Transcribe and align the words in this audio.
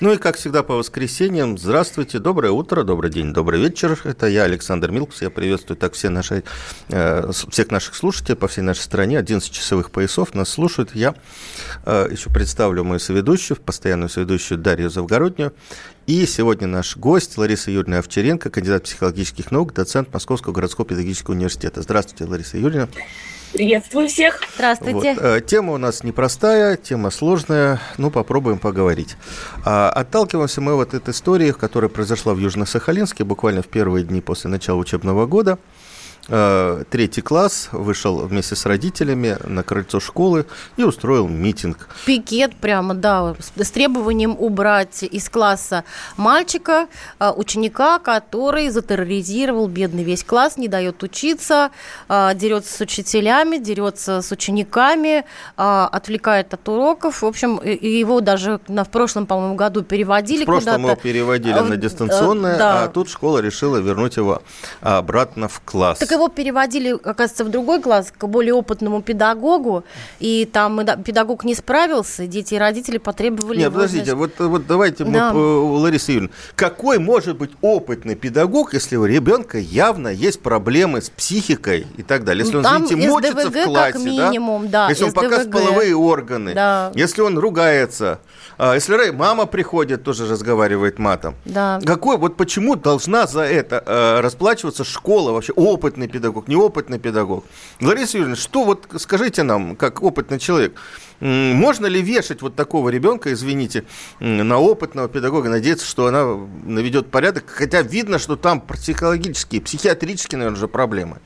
Ну 0.00 0.14
и, 0.14 0.16
как 0.16 0.36
всегда, 0.36 0.62
по 0.62 0.76
воскресеньям. 0.76 1.58
Здравствуйте, 1.58 2.20
доброе 2.20 2.52
утро, 2.52 2.84
добрый 2.84 3.10
день, 3.10 3.34
добрый 3.34 3.60
вечер. 3.60 4.00
Это 4.04 4.28
я, 4.28 4.44
Александр 4.44 4.90
Милкус. 4.90 5.20
Я 5.20 5.28
приветствую 5.28 5.76
так 5.76 5.92
все 5.92 6.08
наши, 6.08 6.42
э, 6.88 7.30
всех 7.50 7.70
наших 7.70 7.94
слушателей 7.94 8.34
по 8.34 8.48
всей 8.48 8.62
нашей 8.62 8.80
стране. 8.80 9.18
11 9.18 9.52
часовых 9.52 9.90
поясов 9.90 10.34
нас 10.34 10.48
слушают. 10.48 10.94
Я 10.94 11.14
э, 11.84 12.08
еще 12.10 12.30
представлю 12.30 12.82
мою 12.82 12.98
соведущую, 12.98 13.58
постоянную 13.58 14.08
соведущую 14.08 14.56
Дарью 14.56 14.88
Завгороднюю. 14.88 15.52
И 16.06 16.24
сегодня 16.24 16.66
наш 16.66 16.96
гость 16.96 17.36
Лариса 17.36 17.70
Юрьевна 17.70 17.98
Овчаренко, 17.98 18.48
кандидат 18.48 18.84
психологических 18.84 19.50
наук, 19.50 19.74
доцент 19.74 20.10
Московского 20.14 20.54
городского 20.54 20.88
педагогического 20.88 21.34
университета. 21.34 21.82
Здравствуйте, 21.82 22.24
Лариса 22.24 22.56
Юрьевна. 22.56 22.88
Приветствую 23.52 24.08
всех. 24.08 24.40
Здравствуйте. 24.54 25.14
Вот. 25.14 25.22
Э, 25.22 25.40
тема 25.40 25.72
у 25.72 25.76
нас 25.76 26.04
непростая, 26.04 26.76
тема 26.76 27.10
сложная, 27.10 27.80
ну 27.98 28.10
попробуем 28.10 28.58
поговорить. 28.58 29.16
А, 29.64 29.90
отталкиваемся 29.90 30.60
мы 30.60 30.76
вот 30.76 30.94
от 30.94 31.08
истории, 31.08 31.50
которая 31.50 31.88
произошла 31.88 32.32
в 32.34 32.38
Южно-Сахалинске 32.38 33.24
буквально 33.24 33.62
в 33.62 33.66
первые 33.66 34.04
дни 34.04 34.20
после 34.20 34.50
начала 34.50 34.78
учебного 34.78 35.26
года. 35.26 35.58
Э, 36.28 36.84
третий 36.90 37.22
класс 37.22 37.68
вышел 37.72 38.18
вместе 38.18 38.54
с 38.54 38.66
родителями 38.66 39.36
на 39.44 39.62
крыльцо 39.62 40.00
школы 40.00 40.46
и 40.76 40.84
устроил 40.84 41.26
митинг. 41.26 41.88
Пикет 42.04 42.54
прямо, 42.56 42.94
да, 42.94 43.34
с 43.56 43.70
требованием 43.70 44.36
убрать 44.38 45.02
из 45.02 45.28
класса 45.28 45.84
мальчика, 46.16 46.86
э, 47.18 47.32
ученика, 47.34 47.98
который 47.98 48.68
затерроризировал 48.68 49.66
бедный 49.66 50.04
весь 50.04 50.22
класс, 50.22 50.56
не 50.56 50.68
дает 50.68 51.02
учиться, 51.02 51.70
э, 52.08 52.30
дерется 52.34 52.76
с 52.76 52.80
учителями, 52.80 53.58
дерется 53.58 54.22
с 54.22 54.30
учениками, 54.30 55.24
отвлекает 55.56 56.54
от 56.54 56.68
уроков. 56.68 57.22
В 57.22 57.26
общем, 57.26 57.60
его 57.62 58.20
даже 58.20 58.60
в 58.66 58.84
прошлом, 58.86 59.26
по-моему, 59.26 59.54
году 59.54 59.82
переводили 59.82 60.44
куда-то. 60.44 60.60
В 60.60 60.64
прошлом 60.64 60.82
его 60.84 60.96
переводили 60.96 61.58
на 61.58 61.76
дистанционное, 61.76 62.58
да. 62.58 62.84
а 62.84 62.88
тут 62.88 63.08
школа 63.08 63.38
решила 63.38 63.78
вернуть 63.78 64.16
его 64.16 64.42
обратно 64.80 65.48
в 65.48 65.60
класс. 65.60 65.98
Так 65.98 66.09
его 66.14 66.28
переводили, 66.28 66.92
оказывается, 66.92 67.44
в 67.44 67.50
другой 67.50 67.80
класс 67.80 68.12
к 68.16 68.26
более 68.26 68.54
опытному 68.54 69.02
педагогу, 69.02 69.84
и 70.18 70.48
там 70.50 70.80
педагог 71.04 71.44
не 71.44 71.54
справился, 71.54 72.26
дети 72.26 72.54
и 72.54 72.58
родители 72.58 72.98
потребовали... 72.98 73.58
Нет, 73.58 73.72
подождите, 73.72 74.14
вот, 74.14 74.38
вот 74.38 74.66
давайте, 74.66 75.04
да. 75.04 75.32
мы, 75.32 75.78
Лариса 75.78 76.12
Юрьевна, 76.12 76.34
какой 76.54 76.98
может 76.98 77.36
быть 77.36 77.50
опытный 77.60 78.14
педагог, 78.14 78.74
если 78.74 78.96
у 78.96 79.04
ребенка 79.04 79.58
явно 79.58 80.08
есть 80.08 80.40
проблемы 80.40 81.02
с 81.02 81.10
психикой 81.10 81.86
и 81.96 82.02
так 82.02 82.24
далее? 82.24 82.44
Если 82.44 82.56
он, 82.56 82.62
там 82.62 82.84
извините, 82.84 83.08
мочится 83.08 83.50
в 83.50 83.64
классе, 83.64 83.92
как 83.92 84.02
минимум, 84.02 84.68
да? 84.68 84.84
да 84.84 84.90
если 84.90 85.04
он 85.04 85.12
показывает 85.12 85.50
половые 85.50 85.94
органы, 85.94 86.54
да. 86.54 86.92
если 86.94 87.22
он 87.22 87.38
ругается, 87.38 88.20
а, 88.58 88.74
если 88.74 89.10
мама 89.10 89.46
приходит, 89.46 90.04
тоже 90.04 90.28
разговаривает 90.28 90.98
матом. 90.98 91.34
Да. 91.44 91.80
Какой, 91.84 92.16
вот 92.18 92.36
почему 92.36 92.76
должна 92.76 93.26
за 93.26 93.42
это 93.42 93.82
э, 93.86 94.20
расплачиваться 94.20 94.84
школа, 94.84 95.32
вообще 95.32 95.52
опытный 96.00 96.08
педагог, 96.08 96.48
неопытный 96.48 96.98
педагог? 96.98 97.44
Лариса 97.80 98.16
Юрьевна, 98.16 98.36
что 98.36 98.64
вот 98.64 98.86
скажите 98.98 99.42
нам, 99.42 99.76
как 99.76 100.02
опытный 100.02 100.38
человек, 100.38 100.80
можно 101.20 101.86
ли 101.86 102.00
вешать 102.00 102.42
вот 102.42 102.56
такого 102.56 102.88
ребенка, 102.88 103.32
извините, 103.32 103.84
на 104.20 104.58
опытного 104.58 105.08
педагога, 105.08 105.50
надеяться, 105.50 105.86
что 105.86 106.06
она 106.06 106.24
наведет 106.64 107.10
порядок, 107.10 107.44
хотя 107.48 107.82
видно, 107.82 108.18
что 108.18 108.36
там 108.36 108.60
психологические, 108.60 109.60
психиатрические, 109.60 110.38
наверное, 110.38 110.60
же 110.60 110.68
проблемы? 110.68 111.18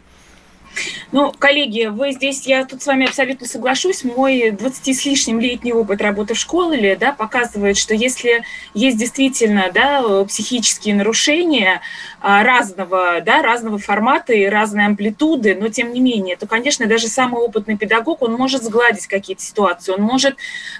Ну, 1.13 1.33
коллеги, 1.39 1.87
вы 1.87 2.13
здесь, 2.13 2.47
я 2.47 2.65
тут 2.65 2.83
с 2.83 2.87
вами 2.87 3.07
абсолютно 3.07 3.47
соглашусь, 3.47 4.05
мой 4.05 4.51
20 4.51 4.97
с 4.97 5.05
лишним 5.05 5.41
летний 5.41 5.73
опыт 5.73 6.01
работы 6.03 6.35
в 6.35 6.39
школе 6.39 6.97
да, 6.97 7.13
показывает, 7.13 7.77
что 7.77 7.95
если 7.95 8.43
есть 8.75 8.99
действительно 8.99 9.71
да, 9.73 10.25
психические 10.25 10.95
нарушения 10.95 11.81
а, 12.21 12.43
разного, 12.43 13.21
да, 13.21 13.43
разного 13.43 13.79
формата 13.79 14.33
и 14.33 14.47
разной 14.47 14.87
амплитуды, 14.87 15.55
но 15.55 15.69
тем 15.69 15.93
не 15.93 16.01
менее, 16.01 16.37
то, 16.37 16.47
конечно, 16.47 16.87
даже 16.87 17.09
самый 17.09 17.41
опытный 17.43 17.77
педагог, 17.77 18.23
он 18.23 18.33
может 18.33 18.63
сгладить 18.63 19.07
какие-то 19.07 19.43
ситуации, 19.43 19.93
он 19.93 20.03
может, 20.03 20.37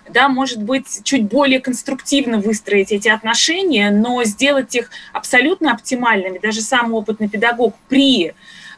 да, 0.09 0.29
может 0.29 0.63
быть, 0.63 1.03
чуть 1.05 1.25
более 1.25 1.61
конструктивно 1.61 2.39
выстроить 2.39 2.93
эти 2.93 3.09
отношения, 3.09 3.91
но 3.91 4.25
сделать 4.25 4.75
их 4.75 4.91
абсолютно 5.13 5.73
оптимальными, 5.73 6.39
даже 6.39 6.61
самый 6.61 6.95
опытный 6.95 7.29
педагог 7.29 7.75
при 7.89 8.35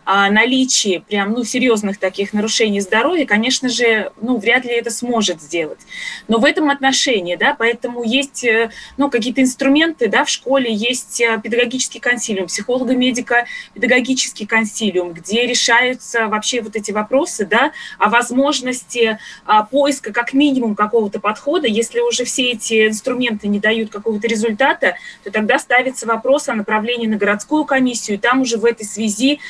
наличии 0.07 1.03
прям, 1.09 1.33
ну, 1.33 1.45
серьезных 1.45 1.99
таких 1.99 2.33
нарушений 2.33 2.81
здоровья, 2.81 3.27
конечно 3.27 3.69
же, 3.69 4.13
ну, 4.21 4.39
вряд 4.39 4.65
ли 4.65 4.71
это 4.71 4.91
сможет 4.91 5.43
сделать. 5.43 5.81
Но 6.29 6.39
в 6.39 6.45
этом 6.45 6.71
отношении, 6.71 7.35
да, 7.35 7.57
поэтому 7.59 8.05
есть, 8.05 8.45
э, 8.45 8.71
ну, 8.97 9.11
какие-то 9.11 9.43
инструменты, 9.43 10.09
да, 10.09 10.25
в 10.25 10.29
школе 10.29 10.73
есть 10.73 11.21
э, 11.21 11.41
педагогический 11.43 11.99
консилиум, 11.99 12.47
психолого-медико 12.47 13.47
педагогический 13.75 14.47
консилиум, 14.47 15.13
где 15.13 15.47
решаются 15.47 16.29
вообще 16.29 16.61
вот 16.61 16.77
эти 16.77 16.93
вопросы, 16.93 17.45
да, 17.45 17.73
о 17.99 18.09
возможности 18.09 19.19
а, 19.45 19.65
поиска 19.65 20.13
как 20.13 20.33
минимум 20.33 20.77
какого-то 20.77 21.19
подхода. 21.21 21.67
Если 21.67 22.01
уже 22.01 22.25
все 22.25 22.53
эти 22.53 22.87
инструменты 22.87 23.49
не 23.49 23.59
дают 23.59 23.91
какого-то 23.91 24.29
результата, 24.29 24.97
то 25.25 25.31
тогда 25.31 25.59
ставится 25.59 26.07
вопрос 26.07 26.49
о 26.49 26.55
направлении 26.55 27.07
на 27.07 27.17
городскую 27.17 27.65
комиссию, 27.65 28.19
и 28.19 28.21
там 28.21 28.43
уже 28.43 28.57
в 28.57 28.65
этой 28.65 28.85
связи 28.85 29.41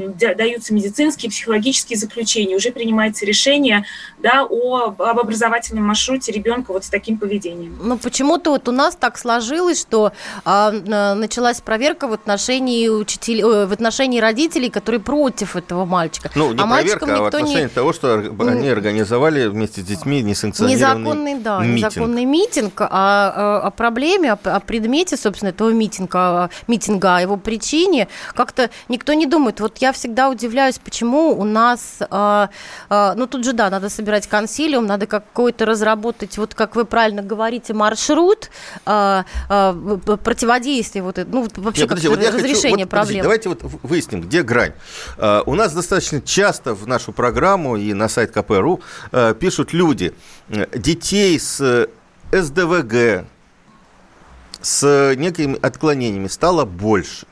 а, 0.00 0.34
даются 0.34 0.74
медицинские, 0.74 1.30
психологические 1.30 1.98
заключения, 1.98 2.56
уже 2.56 2.70
принимается 2.70 3.24
решение 3.24 3.84
да, 4.18 4.46
о, 4.48 4.94
об 4.98 5.18
образовательном 5.18 5.84
маршруте 5.84 6.32
ребенка 6.32 6.72
вот 6.72 6.84
с 6.84 6.88
таким 6.88 7.18
поведением. 7.18 7.78
Ну, 7.82 7.98
почему-то 7.98 8.50
вот 8.50 8.68
у 8.68 8.72
нас 8.72 8.96
так 8.96 9.18
сложилось, 9.18 9.80
что 9.80 10.12
а, 10.44 10.70
началась 11.14 11.60
проверка 11.60 12.08
в 12.08 12.12
отношении 12.12 12.88
учителей, 12.88 13.42
в 13.42 13.72
отношении 13.72 14.20
родителей, 14.20 14.70
которые 14.70 15.00
против 15.00 15.56
этого 15.56 15.84
мальчика. 15.84 16.30
Ну, 16.34 16.52
не 16.52 16.62
а 16.62 16.66
проверка, 16.66 17.16
а 17.16 17.22
в 17.22 17.24
отношении 17.26 17.62
не... 17.62 17.68
того, 17.68 17.92
что 17.92 18.14
они 18.14 18.68
организовали 18.68 19.46
вместе 19.46 19.80
с 19.82 19.84
детьми 19.84 20.22
несанкционированный 20.22 21.12
незаконный, 21.12 21.34
да, 21.38 21.58
митинг. 21.60 21.76
незаконный 21.76 22.24
митинг, 22.24 22.80
а, 22.80 22.88
а, 22.90 23.60
о 23.66 23.70
проблеме, 23.70 24.32
о, 24.32 24.38
о 24.42 24.60
предмете, 24.60 25.16
собственно, 25.16 25.50
этого 25.50 25.70
митинга, 25.70 26.50
митинга, 26.66 27.16
о 27.16 27.20
его 27.20 27.36
причине 27.36 28.08
как-то 28.34 28.70
никто 28.88 29.12
не 29.12 29.26
думает. 29.26 29.60
Вот 29.60 29.78
я 29.82 29.92
всегда 29.92 30.30
удивляюсь, 30.30 30.78
почему 30.78 31.38
у 31.38 31.44
нас, 31.44 31.98
э, 32.00 32.46
э, 32.88 33.12
ну 33.16 33.26
тут 33.26 33.44
же, 33.44 33.52
да, 33.52 33.68
надо 33.68 33.90
собирать 33.90 34.26
консилиум, 34.28 34.86
надо 34.86 35.06
какой-то 35.06 35.66
разработать, 35.66 36.38
вот 36.38 36.54
как 36.54 36.76
вы 36.76 36.84
правильно 36.84 37.22
говорите, 37.22 37.74
маршрут 37.74 38.50
э, 38.86 39.22
э, 39.50 39.98
противодействия, 40.22 41.02
вот, 41.02 41.18
ну 41.26 41.48
вообще 41.56 41.82
Нет, 41.82 41.90
вот 41.90 42.18
разрешение 42.18 42.70
хочу, 42.70 42.80
вот, 42.80 42.88
проблем. 42.88 43.22
Подожди, 43.22 43.22
давайте 43.22 43.48
вот 43.48 43.62
выясним, 43.82 44.22
где 44.22 44.42
грань. 44.42 44.72
Uh, 45.16 45.42
у 45.46 45.54
нас 45.54 45.72
достаточно 45.72 46.20
часто 46.20 46.74
в 46.74 46.86
нашу 46.86 47.12
программу 47.12 47.76
и 47.76 47.92
на 47.92 48.08
сайт 48.08 48.30
КПРУ 48.30 48.80
uh, 49.10 49.34
пишут 49.34 49.72
люди, 49.72 50.14
детей 50.48 51.38
с 51.38 51.88
СДВГ, 52.30 53.26
с 54.60 55.14
некими 55.16 55.58
отклонениями 55.60 56.28
стало 56.28 56.64
больше. 56.64 57.26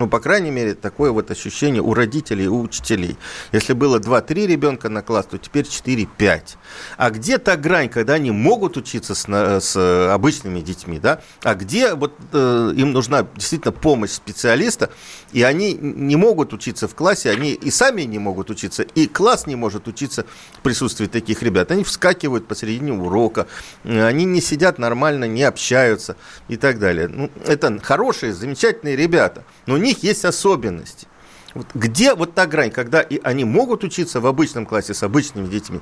Ну, 0.00 0.08
по 0.08 0.18
крайней 0.18 0.50
мере, 0.50 0.74
такое 0.74 1.10
вот 1.10 1.30
ощущение 1.30 1.82
у 1.82 1.92
родителей 1.92 2.48
у 2.48 2.62
учителей. 2.62 3.18
Если 3.52 3.74
было 3.74 3.98
2-3 3.98 4.46
ребенка 4.46 4.88
на 4.88 5.02
класс, 5.02 5.26
то 5.26 5.36
теперь 5.36 5.66
4-5. 5.66 6.56
А 6.96 7.10
где 7.10 7.36
та 7.36 7.56
грань, 7.56 7.90
когда 7.90 8.14
они 8.14 8.30
могут 8.30 8.78
учиться 8.78 9.14
с, 9.14 9.26
с 9.28 10.10
обычными 10.10 10.60
детьми, 10.60 10.98
да? 10.98 11.20
А 11.42 11.54
где 11.54 11.92
вот 11.92 12.14
э, 12.32 12.72
им 12.76 12.92
нужна 12.92 13.26
действительно 13.36 13.72
помощь 13.72 14.12
специалиста, 14.12 14.88
и 15.32 15.42
они 15.42 15.74
не 15.74 16.16
могут 16.16 16.54
учиться 16.54 16.88
в 16.88 16.94
классе, 16.94 17.28
они 17.28 17.52
и 17.52 17.70
сами 17.70 18.02
не 18.02 18.18
могут 18.18 18.48
учиться, 18.48 18.84
и 18.84 19.06
класс 19.06 19.46
не 19.46 19.54
может 19.54 19.86
учиться 19.86 20.24
в 20.52 20.60
присутствии 20.62 21.08
таких 21.08 21.42
ребят. 21.42 21.72
Они 21.72 21.84
вскакивают 21.84 22.48
посередине 22.48 22.94
урока, 22.94 23.48
они 23.84 24.24
не 24.24 24.40
сидят 24.40 24.78
нормально, 24.78 25.26
не 25.26 25.42
общаются 25.42 26.16
и 26.48 26.56
так 26.56 26.78
далее. 26.78 27.06
Ну, 27.06 27.30
это 27.44 27.78
хорошие, 27.82 28.32
замечательные 28.32 28.96
ребята, 28.96 29.44
но 29.66 29.76
не 29.76 29.89
них 29.90 30.02
есть 30.02 30.24
особенности. 30.24 31.06
Вот 31.54 31.66
где 31.74 32.14
вот 32.14 32.34
та 32.34 32.46
грань, 32.46 32.70
когда 32.70 33.00
и 33.00 33.20
они 33.22 33.44
могут 33.44 33.82
учиться 33.84 34.20
в 34.20 34.26
обычном 34.26 34.66
классе 34.66 34.94
с 34.94 35.02
обычными 35.02 35.48
детьми, 35.48 35.80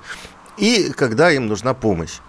и 0.57 0.91
когда 0.93 1.31
им 1.31 1.47
нужна 1.47 1.75
помощь? 1.75 2.21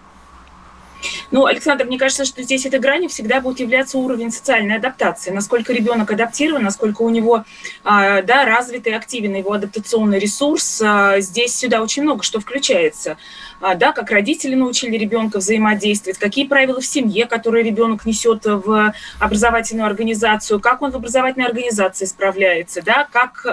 Ну, 1.31 1.45
Александр, 1.45 1.85
мне 1.85 1.97
кажется, 1.97 2.25
что 2.25 2.43
здесь 2.43 2.65
этой 2.65 2.79
грани 2.79 3.07
всегда 3.07 3.39
будет 3.39 3.61
являться 3.61 3.97
уровень 3.97 4.31
социальной 4.31 4.75
адаптации. 4.75 5.31
Насколько 5.31 5.71
ребенок 5.71 6.11
адаптирован, 6.11 6.63
насколько 6.63 7.03
у 7.03 7.09
него 7.09 7.45
а, 7.85 8.21
да, 8.21 8.43
развитый, 8.43 8.93
активен 8.93 9.35
его 9.35 9.53
адаптационный 9.53 10.19
ресурс. 10.19 10.81
А, 10.83 11.21
здесь 11.21 11.55
сюда 11.55 11.81
очень 11.81 12.03
много 12.03 12.23
что 12.23 12.41
включается. 12.41 13.17
А, 13.61 13.75
да, 13.75 13.91
как 13.91 14.11
родители 14.11 14.55
научили 14.55 14.97
ребенка 14.97 15.39
взаимодействовать, 15.39 16.17
какие 16.17 16.45
правила 16.45 16.79
в 16.79 16.85
семье, 16.85 17.25
которые 17.25 17.63
ребенок 17.63 18.05
несет 18.05 18.45
в 18.45 18.93
образовательную 19.19 19.87
организацию, 19.87 20.59
как 20.59 20.81
он 20.81 20.91
в 20.91 20.95
образовательной 20.95 21.47
организации 21.47 22.05
справляется, 22.05 22.81
да, 22.81 23.07
как 23.11 23.45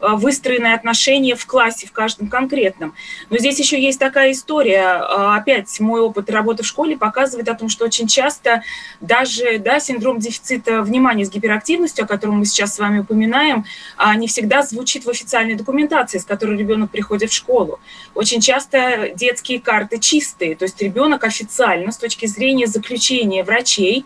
выстроены 0.00 0.72
отношения 0.74 1.34
в 1.34 1.46
классе, 1.46 1.86
в 1.86 1.92
каждом 1.92 2.28
конкретном. 2.28 2.94
Но 3.30 3.38
здесь 3.38 3.58
еще 3.58 3.80
есть 3.80 3.98
такая 3.98 4.32
история, 4.32 4.96
опять 5.34 5.80
мой 5.80 6.00
опыт 6.00 6.30
работы 6.30 6.62
в 6.62 6.66
школе 6.66 6.96
показывает 6.96 7.48
о 7.48 7.54
том, 7.54 7.68
что 7.68 7.84
очень 7.84 8.06
часто 8.06 8.62
даже 9.00 9.58
да, 9.58 9.80
синдром 9.80 10.18
дефицита 10.18 10.82
внимания 10.82 11.24
с 11.24 11.30
гиперактивностью, 11.30 12.04
о 12.04 12.08
котором 12.08 12.38
мы 12.38 12.44
сейчас 12.44 12.74
с 12.74 12.78
вами 12.78 13.00
упоминаем, 13.00 13.64
а, 13.96 14.14
не 14.14 14.26
всегда 14.28 14.62
звучит 14.62 15.04
в 15.04 15.10
официальной 15.10 15.54
документации, 15.54 16.18
с 16.18 16.24
которой 16.24 16.56
ребенок 16.56 16.90
приходит 16.90 17.30
в 17.30 17.34
школу. 17.34 17.80
Очень 18.14 18.40
часто 18.40 19.10
детские 19.14 19.37
карты 19.58 19.98
чистые, 19.98 20.56
то 20.56 20.64
есть 20.64 20.80
ребенок 20.82 21.24
официально 21.24 21.92
с 21.92 21.96
точки 21.96 22.26
зрения 22.26 22.66
заключения 22.66 23.44
врачей 23.44 24.04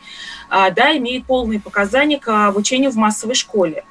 а, 0.49 0.71
да, 0.71 0.97
имеет 0.97 1.25
полные 1.25 1.61
показания 1.61 2.19
к 2.19 2.47
обучению 2.49 2.91
в 2.91 2.97
массовой 2.97 3.35
школе. 3.35 3.85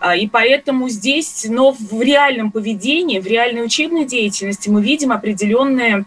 А, 0.00 0.16
и 0.16 0.26
поэтому 0.26 0.88
здесь, 0.88 1.46
но 1.48 1.72
в 1.72 2.00
реальном 2.00 2.50
поведении, 2.50 3.18
в 3.18 3.26
реальной 3.26 3.64
учебной 3.64 4.06
деятельности 4.06 4.68
мы 4.70 4.82
видим 4.82 5.12
определенные 5.12 6.04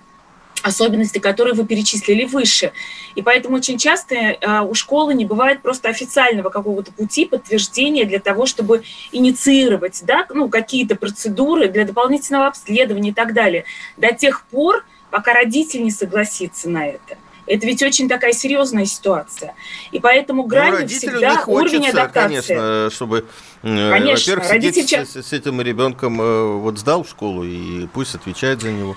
особенности, 0.63 1.19
которые 1.19 1.53
вы 1.53 1.65
перечислили 1.65 2.25
выше. 2.25 2.71
И 3.15 3.21
поэтому 3.21 3.57
очень 3.57 3.77
часто 3.77 4.15
э, 4.15 4.61
у 4.61 4.73
школы 4.73 5.13
не 5.13 5.25
бывает 5.25 5.61
просто 5.61 5.89
официального 5.89 6.49
какого-то 6.49 6.91
пути 6.91 7.25
подтверждения 7.25 8.05
для 8.05 8.19
того, 8.19 8.45
чтобы 8.45 8.83
инициировать 9.11 10.01
да, 10.05 10.25
ну, 10.33 10.49
какие-то 10.49 10.95
процедуры 10.95 11.67
для 11.67 11.85
дополнительного 11.85 12.47
обследования 12.47 13.09
и 13.09 13.13
так 13.13 13.33
далее. 13.33 13.65
До 13.97 14.13
тех 14.13 14.45
пор, 14.45 14.85
пока 15.11 15.33
родитель 15.33 15.83
не 15.83 15.91
согласится 15.91 16.69
на 16.69 16.87
это. 16.87 17.17
Это 17.45 17.67
ведь 17.67 17.83
очень 17.83 18.07
такая 18.07 18.31
серьезная 18.31 18.85
ситуация. 18.85 19.53
И 19.91 19.99
поэтому 19.99 20.43
грани 20.43 20.83
ну, 20.83 20.87
всегда 20.87 21.35
хочется, 21.35 21.49
уровень 21.51 21.89
адаптации. 21.89 22.21
конечно, 22.21 22.89
чтобы, 22.89 23.25
э, 23.63 23.91
конечно, 23.91 24.35
во-первых, 24.35 24.49
родитель... 24.49 25.05
с, 25.05 25.15
с 25.21 25.33
этим 25.33 25.59
ребенком 25.59 26.21
э, 26.21 26.57
вот 26.57 26.79
сдал 26.79 27.03
в 27.03 27.09
школу 27.09 27.43
и 27.43 27.87
пусть 27.87 28.15
отвечает 28.15 28.61
за 28.61 28.71
него. 28.71 28.95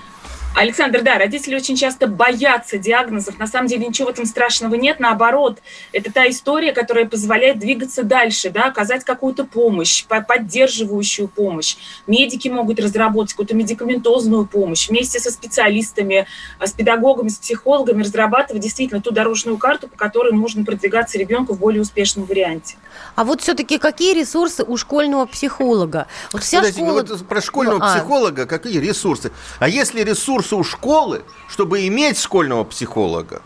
Александр, 0.57 1.03
да, 1.03 1.19
родители 1.19 1.55
очень 1.55 1.75
часто 1.75 2.07
боятся 2.07 2.79
диагнозов. 2.79 3.37
На 3.37 3.45
самом 3.45 3.67
деле 3.67 3.85
ничего 3.85 4.07
в 4.07 4.11
этом 4.11 4.25
страшного 4.25 4.73
нет. 4.73 4.99
Наоборот, 4.99 5.59
это 5.91 6.11
та 6.11 6.27
история, 6.27 6.73
которая 6.73 7.05
позволяет 7.05 7.59
двигаться 7.59 8.01
дальше, 8.01 8.49
да, 8.49 8.65
оказать 8.65 9.03
какую-то 9.03 9.45
помощь, 9.45 10.03
поддерживающую 10.07 11.27
помощь. 11.27 11.77
Медики 12.07 12.47
могут 12.47 12.79
разработать 12.79 13.33
какую-то 13.33 13.53
медикаментозную 13.53 14.47
помощь. 14.47 14.89
Вместе 14.89 15.19
со 15.19 15.29
специалистами, 15.29 16.25
а, 16.57 16.65
с 16.65 16.71
педагогами, 16.71 17.27
с 17.27 17.37
психологами 17.37 18.01
разрабатывать 18.01 18.63
действительно 18.63 18.99
ту 18.99 19.11
дорожную 19.11 19.59
карту, 19.59 19.87
по 19.87 19.95
которой 19.95 20.33
можно 20.33 20.65
продвигаться 20.65 21.19
ребенку 21.19 21.53
в 21.53 21.59
более 21.59 21.83
успешном 21.83 22.25
варианте. 22.25 22.77
А 23.13 23.25
вот 23.25 23.41
все-таки 23.41 23.77
какие 23.77 24.15
ресурсы 24.15 24.63
у 24.63 24.75
школьного 24.75 25.27
психолога? 25.27 26.07
Вот 26.33 26.41
вся 26.41 26.61
Подождите, 26.61 26.83
школа... 26.83 27.05
вот 27.07 27.27
про 27.27 27.41
школьного 27.41 27.77
ну, 27.77 27.85
а. 27.85 27.95
психолога 27.95 28.47
какие 28.47 28.79
ресурсы? 28.79 29.31
А 29.59 29.69
если 29.69 30.01
ресурс 30.01 30.46
ресурсы 30.47 30.55
у 30.55 30.63
школы, 30.63 31.23
чтобы 31.49 31.87
иметь 31.87 32.19
школьного 32.19 32.63
психолога. 32.63 33.41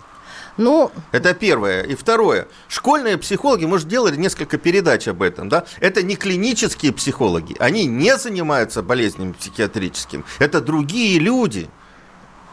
Ну, 0.57 0.92
это 1.12 1.33
первое. 1.33 1.83
И 1.83 1.95
второе. 1.95 2.48
Школьные 2.68 3.18
психологи, 3.18 3.65
может, 3.65 3.88
делали 3.88 4.18
несколько 4.18 4.57
передач 4.57 5.07
об 5.07 5.21
этом, 5.21 5.50
да? 5.50 5.63
Это 5.80 6.03
не 6.03 6.15
клинические 6.15 6.92
психологи. 6.92 7.56
Они 7.59 7.86
не 7.86 8.18
занимаются 8.18 8.83
болезнями 8.83 9.31
психиатрическими. 9.31 10.24
Это 10.39 10.62
другие 10.62 11.19
люди. 11.19 11.69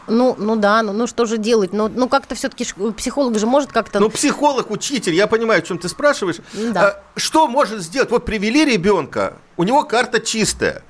Ну, 0.07 0.35
ну 0.39 0.55
да, 0.55 0.81
ну, 0.81 0.91
ну 0.91 1.05
что 1.05 1.25
же 1.25 1.37
делать? 1.37 1.71
Ну, 1.71 1.87
ну 1.87 2.09
как-то 2.09 2.33
все-таки 2.33 2.65
психолог 2.97 3.37
же 3.37 3.45
может 3.45 3.71
как-то... 3.71 3.99
Ну, 3.99 4.09
психолог, 4.09 4.71
учитель, 4.71 5.13
я 5.13 5.27
понимаю, 5.27 5.59
о 5.59 5.61
чем 5.61 5.77
ты 5.77 5.87
спрашиваешь. 5.87 6.37
Да. 6.53 6.81
А, 6.81 7.03
что 7.15 7.47
может 7.47 7.81
сделать? 7.81 8.09
Вот 8.09 8.25
привели 8.25 8.65
ребенка, 8.65 9.33
у 9.55 9.63
него 9.63 9.83
карта 9.83 10.19
чистая. 10.19 10.81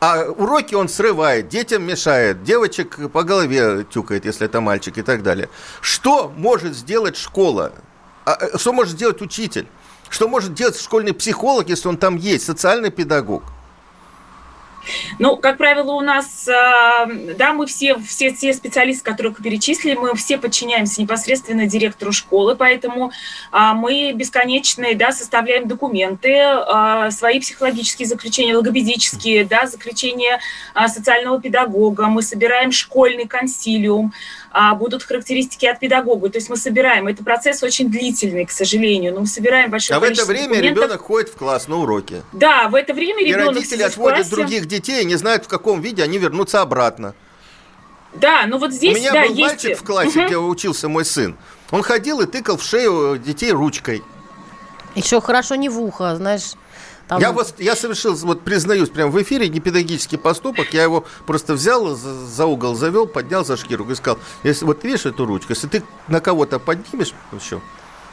А 0.00 0.26
уроки 0.30 0.74
он 0.76 0.88
срывает, 0.88 1.48
детям 1.48 1.82
мешает, 1.82 2.44
девочек 2.44 3.10
по 3.10 3.24
голове 3.24 3.84
тюкает, 3.84 4.24
если 4.24 4.46
это 4.46 4.60
мальчик 4.60 4.96
и 4.96 5.02
так 5.02 5.24
далее. 5.24 5.48
Что 5.80 6.32
может 6.36 6.76
сделать 6.76 7.16
школа? 7.16 7.72
А, 8.24 8.36
э, 8.40 8.58
что 8.58 8.72
может 8.72 8.94
сделать 8.94 9.20
учитель? 9.22 9.66
Что 10.08 10.28
может 10.28 10.54
делать 10.54 10.80
школьный 10.80 11.12
психолог, 11.12 11.68
если 11.68 11.88
он 11.88 11.96
там 11.96 12.16
есть, 12.16 12.44
социальный 12.44 12.90
педагог? 12.90 13.42
Ну, 15.18 15.36
как 15.36 15.58
правило, 15.58 15.92
у 15.92 16.00
нас, 16.00 16.48
э, 16.48 17.34
да, 17.36 17.52
мы 17.52 17.66
все, 17.66 17.96
все, 17.98 18.32
все 18.32 18.52
специалисты, 18.52 19.04
которых 19.04 19.42
перечислили, 19.42 19.94
мы 19.94 20.14
все 20.14 20.38
подчиняемся 20.38 21.00
непосредственно 21.02 21.66
директору 21.66 22.12
школы, 22.12 22.56
поэтому 22.56 23.12
а, 23.50 23.74
мы 23.74 24.12
бесконечные, 24.12 24.94
да, 24.94 25.12
составляем 25.12 25.68
документы, 25.68 26.34
а, 26.40 27.10
свои 27.10 27.40
психологические 27.40 28.06
заключения, 28.06 28.56
логопедические, 28.56 29.44
да, 29.44 29.66
заключения 29.66 30.40
а, 30.74 30.88
социального 30.88 31.40
педагога, 31.40 32.06
мы 32.06 32.22
собираем 32.22 32.72
школьный 32.72 33.26
консилиум, 33.26 34.12
будут 34.74 35.02
характеристики 35.02 35.66
от 35.66 35.80
педагога. 35.80 36.28
То 36.30 36.38
есть 36.38 36.48
мы 36.48 36.56
собираем. 36.56 37.06
Это 37.06 37.22
процесс 37.22 37.62
очень 37.62 37.90
длительный, 37.90 38.46
к 38.46 38.50
сожалению, 38.50 39.14
но 39.14 39.20
мы 39.20 39.26
собираем 39.26 39.70
большое 39.70 39.96
А 39.96 40.00
в 40.00 40.04
это 40.04 40.24
время 40.24 40.54
документов. 40.54 40.84
ребенок 40.84 41.00
ходит 41.02 41.28
в 41.30 41.36
класс 41.36 41.68
на 41.68 41.76
уроки. 41.76 42.22
Да, 42.32 42.68
в 42.68 42.74
это 42.74 42.94
время 42.94 43.24
ребенок 43.24 43.52
И 43.52 43.56
родители 43.56 43.82
отводят 43.82 44.18
классе. 44.18 44.30
других 44.30 44.66
детей, 44.66 45.04
не 45.04 45.16
знают, 45.16 45.44
в 45.44 45.48
каком 45.48 45.80
виде 45.80 46.02
они 46.02 46.18
вернутся 46.18 46.60
обратно. 46.62 47.14
Да, 48.14 48.46
ну 48.46 48.58
вот 48.58 48.72
здесь, 48.72 48.96
У 48.96 48.98
меня 48.98 49.12
да, 49.12 49.22
был 49.22 49.34
есть... 49.34 49.40
мальчик 49.40 49.78
в 49.78 49.84
классе, 49.84 50.20
угу. 50.20 50.26
где 50.26 50.38
учился 50.38 50.88
мой 50.88 51.04
сын. 51.04 51.36
Он 51.70 51.82
ходил 51.82 52.20
и 52.20 52.26
тыкал 52.26 52.56
в 52.56 52.62
шею 52.62 53.18
детей 53.18 53.52
ручкой. 53.52 54.02
Еще 54.94 55.20
хорошо 55.20 55.54
не 55.54 55.68
в 55.68 55.78
ухо, 55.78 56.16
знаешь. 56.16 56.54
Там... 57.08 57.20
Я, 57.20 57.32
вот, 57.32 57.54
я 57.58 57.74
совершил, 57.74 58.14
вот 58.14 58.42
признаюсь, 58.42 58.90
прямо 58.90 59.10
в 59.10 59.22
эфире 59.22 59.48
не 59.48 59.60
педагогический 59.60 60.18
поступок. 60.18 60.74
Я 60.74 60.82
его 60.82 61.04
просто 61.26 61.54
взял, 61.54 61.96
за, 61.96 62.26
за 62.26 62.44
угол 62.44 62.74
завел, 62.74 63.06
поднял 63.06 63.44
за 63.44 63.56
шкиру 63.56 63.90
и 63.90 63.94
сказал, 63.94 64.18
если 64.42 64.66
вот 64.66 64.84
видишь 64.84 65.06
эту 65.06 65.24
ручку, 65.24 65.52
если 65.52 65.68
ты 65.68 65.82
на 66.06 66.20
кого-то 66.20 66.58
поднимешь, 66.58 67.14
еще, 67.32 67.62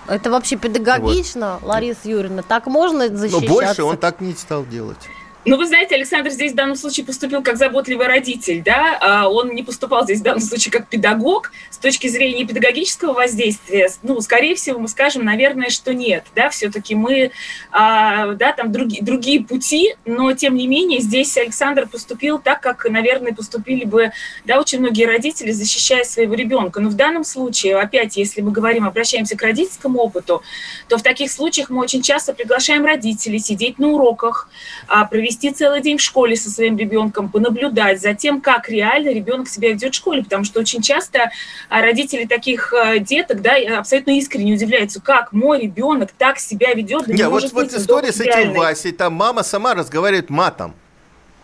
это 0.08 0.30
вообще 0.30 0.56
педагогично, 0.56 1.58
вот. 1.62 1.70
Лариса 1.70 2.02
Юрьевна? 2.08 2.44
Так 2.44 2.68
можно 2.68 3.08
защищаться? 3.10 3.48
Но 3.48 3.54
больше 3.54 3.84
он 3.84 3.98
так 3.98 4.22
не 4.22 4.34
стал 4.34 4.66
делать. 4.66 5.10
Ну, 5.48 5.58
вы 5.58 5.68
знаете, 5.68 5.94
Александр 5.94 6.32
здесь 6.32 6.54
в 6.54 6.56
данном 6.56 6.76
случае 6.76 7.06
поступил 7.06 7.44
как 7.44 7.58
заботливый 7.58 8.08
родитель, 8.08 8.64
да, 8.64 8.98
а 9.00 9.30
он 9.30 9.54
не 9.54 9.62
поступал 9.62 10.04
здесь 10.04 10.22
в 10.22 10.24
данном 10.24 10.42
случае 10.42 10.72
как 10.72 10.88
педагог. 10.88 11.52
С 11.70 11.78
точки 11.78 12.08
зрения 12.08 12.48
педагогического 12.48 13.14
воздействия, 13.14 13.92
ну, 14.02 14.20
скорее 14.22 14.56
всего, 14.56 14.80
мы 14.80 14.88
скажем, 14.88 15.24
наверное, 15.24 15.70
что 15.70 15.94
нет, 15.94 16.26
да, 16.36 16.50
все-таки 16.50 16.96
мы, 16.96 17.30
а, 17.72 18.34
да, 18.34 18.54
там 18.54 18.72
другие, 18.72 19.04
другие 19.04 19.44
пути, 19.44 19.96
но, 20.06 20.34
тем 20.34 20.56
не 20.56 20.66
менее, 20.66 21.00
здесь 21.00 21.38
Александр 21.38 21.88
поступил 21.88 22.40
так, 22.40 22.62
как, 22.62 22.90
наверное, 22.90 23.32
поступили 23.32 23.86
бы, 23.86 24.14
да, 24.46 24.60
очень 24.60 24.80
многие 24.80 25.06
родители, 25.06 25.52
защищая 25.52 26.06
своего 26.06 26.34
ребенка. 26.34 26.80
Но 26.80 26.90
в 26.90 26.96
данном 26.96 27.24
случае, 27.24 27.78
опять, 27.78 28.18
если 28.18 28.42
мы 28.42 28.52
говорим, 28.52 28.88
обращаемся 28.88 29.38
к 29.38 29.44
родительскому 29.44 30.00
опыту, 30.00 30.42
то 30.88 30.98
в 30.98 31.04
таких 31.04 31.32
случаях 31.32 31.70
мы 31.70 31.84
очень 31.84 32.02
часто 32.02 32.34
приглашаем 32.34 32.84
родителей 32.84 33.38
сидеть 33.38 33.78
на 33.78 33.90
уроках, 33.90 34.50
а, 34.88 35.06
провести 35.06 35.35
провести 35.36 35.52
целый 35.52 35.82
день 35.82 35.98
в 35.98 36.02
школе 36.02 36.36
со 36.36 36.50
своим 36.50 36.78
ребенком, 36.78 37.30
понаблюдать 37.30 38.02
за 38.02 38.14
тем, 38.14 38.42
как 38.42 38.70
реально 38.70 39.10
ребенок 39.10 39.50
себя 39.50 39.70
ведет 39.70 39.94
в 39.94 39.98
школе, 39.98 40.24
потому 40.24 40.44
что 40.44 40.60
очень 40.60 40.82
часто 40.82 41.32
а, 41.70 41.82
родители 41.82 42.26
таких 42.26 42.74
а, 42.74 43.00
деток 43.00 43.42
да, 43.42 43.56
абсолютно 43.78 44.18
искренне 44.18 44.54
удивляются, 44.54 45.02
как 45.02 45.32
мой 45.32 45.62
ребенок 45.62 46.12
так 46.18 46.40
себя 46.40 46.74
ведет. 46.74 47.06
Да 47.06 47.14
не, 47.14 47.20
не 47.20 47.30
вот, 47.30 47.52
вот 47.52 47.74
история 47.74 48.12
с 48.12 48.20
этим 48.20 48.54
Васей, 48.54 48.92
там 48.92 49.14
мама 49.14 49.44
сама 49.44 49.74
разговаривает 49.74 50.30
матом. 50.30 50.74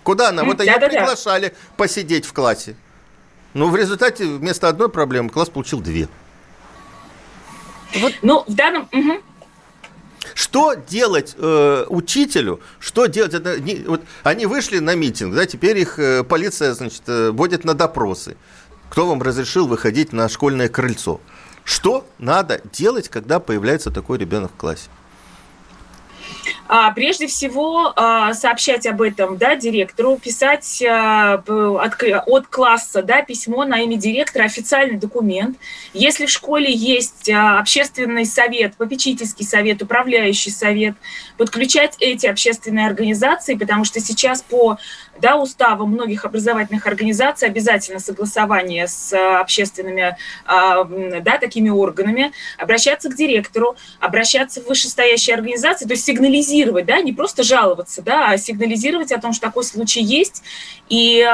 Куда 0.03 0.29
она? 0.29 0.43
Вот 0.43 0.57
да, 0.57 0.63
ее 0.63 0.79
да, 0.79 0.87
приглашали 0.87 1.49
да. 1.49 1.55
посидеть 1.77 2.25
в 2.25 2.33
классе. 2.33 2.75
Ну, 3.53 3.69
в 3.69 3.75
результате 3.75 4.25
вместо 4.25 4.67
одной 4.67 4.89
проблемы 4.89 5.29
класс 5.29 5.49
получил 5.49 5.81
две. 5.81 6.07
Вот. 7.95 8.13
Ну, 8.21 8.43
в 8.47 8.53
данном... 8.55 8.87
Угу. 8.91 9.21
Что 10.35 10.73
делать 10.73 11.35
э, 11.37 11.85
учителю? 11.89 12.59
Что 12.79 13.07
делать? 13.07 13.33
Это, 13.33 13.59
не, 13.59 13.75
вот 13.87 14.01
они 14.23 14.45
вышли 14.45 14.79
на 14.79 14.95
митинг, 14.95 15.35
да, 15.35 15.45
теперь 15.45 15.79
их 15.79 15.97
э, 15.99 16.23
полиция, 16.23 16.73
значит, 16.73 17.03
э, 17.07 17.31
водит 17.31 17.63
на 17.63 17.73
допросы. 17.73 18.37
Кто 18.89 19.07
вам 19.07 19.21
разрешил 19.21 19.67
выходить 19.67 20.13
на 20.13 20.29
школьное 20.29 20.69
крыльцо? 20.69 21.19
Что 21.63 22.05
надо 22.19 22.61
делать, 22.71 23.09
когда 23.09 23.39
появляется 23.39 23.89
такой 23.91 24.17
ребенок 24.17 24.51
в 24.51 24.55
классе? 24.55 24.89
А, 26.73 26.89
прежде 26.91 27.27
всего, 27.27 27.91
а, 27.97 28.33
сообщать 28.33 28.87
об 28.87 29.01
этом 29.01 29.37
да, 29.37 29.57
директору, 29.57 30.15
писать 30.15 30.81
а, 30.81 31.43
от, 31.43 32.01
от 32.01 32.47
класса 32.47 33.03
да, 33.03 33.23
письмо 33.23 33.65
на 33.65 33.81
имя 33.81 33.97
директора, 33.97 34.45
официальный 34.45 34.97
документ. 34.97 35.57
Если 35.93 36.27
в 36.27 36.29
школе 36.29 36.71
есть 36.71 37.29
общественный 37.29 38.23
совет, 38.23 38.77
попечительский 38.77 39.45
совет, 39.45 39.81
управляющий 39.81 40.49
совет, 40.49 40.95
подключать 41.35 41.97
эти 41.99 42.25
общественные 42.25 42.87
организации, 42.87 43.55
потому 43.55 43.83
что 43.83 43.99
сейчас 43.99 44.41
по 44.41 44.77
да, 45.19 45.35
уставам 45.35 45.91
многих 45.91 46.23
образовательных 46.23 46.87
организаций 46.87 47.49
обязательно 47.49 47.99
согласование 47.99 48.87
с 48.87 49.13
общественными 49.41 50.15
да, 50.47 51.37
такими 51.37 51.69
органами, 51.69 52.31
обращаться 52.57 53.09
к 53.09 53.15
директору, 53.15 53.75
обращаться 53.99 54.61
в 54.61 54.67
вышестоящие 54.67 55.35
организации, 55.35 55.85
то 55.85 55.91
есть 55.91 56.05
сигнализировать 56.05 56.60
сигнализировать, 56.61 56.85
да, 56.85 57.01
не 57.01 57.13
просто 57.13 57.43
жаловаться, 57.43 58.01
да, 58.01 58.29
а 58.29 58.37
сигнализировать 58.37 59.11
о 59.11 59.19
том, 59.19 59.33
что 59.33 59.47
такой 59.47 59.63
случай 59.63 60.01
есть, 60.01 60.43
и 60.89 61.27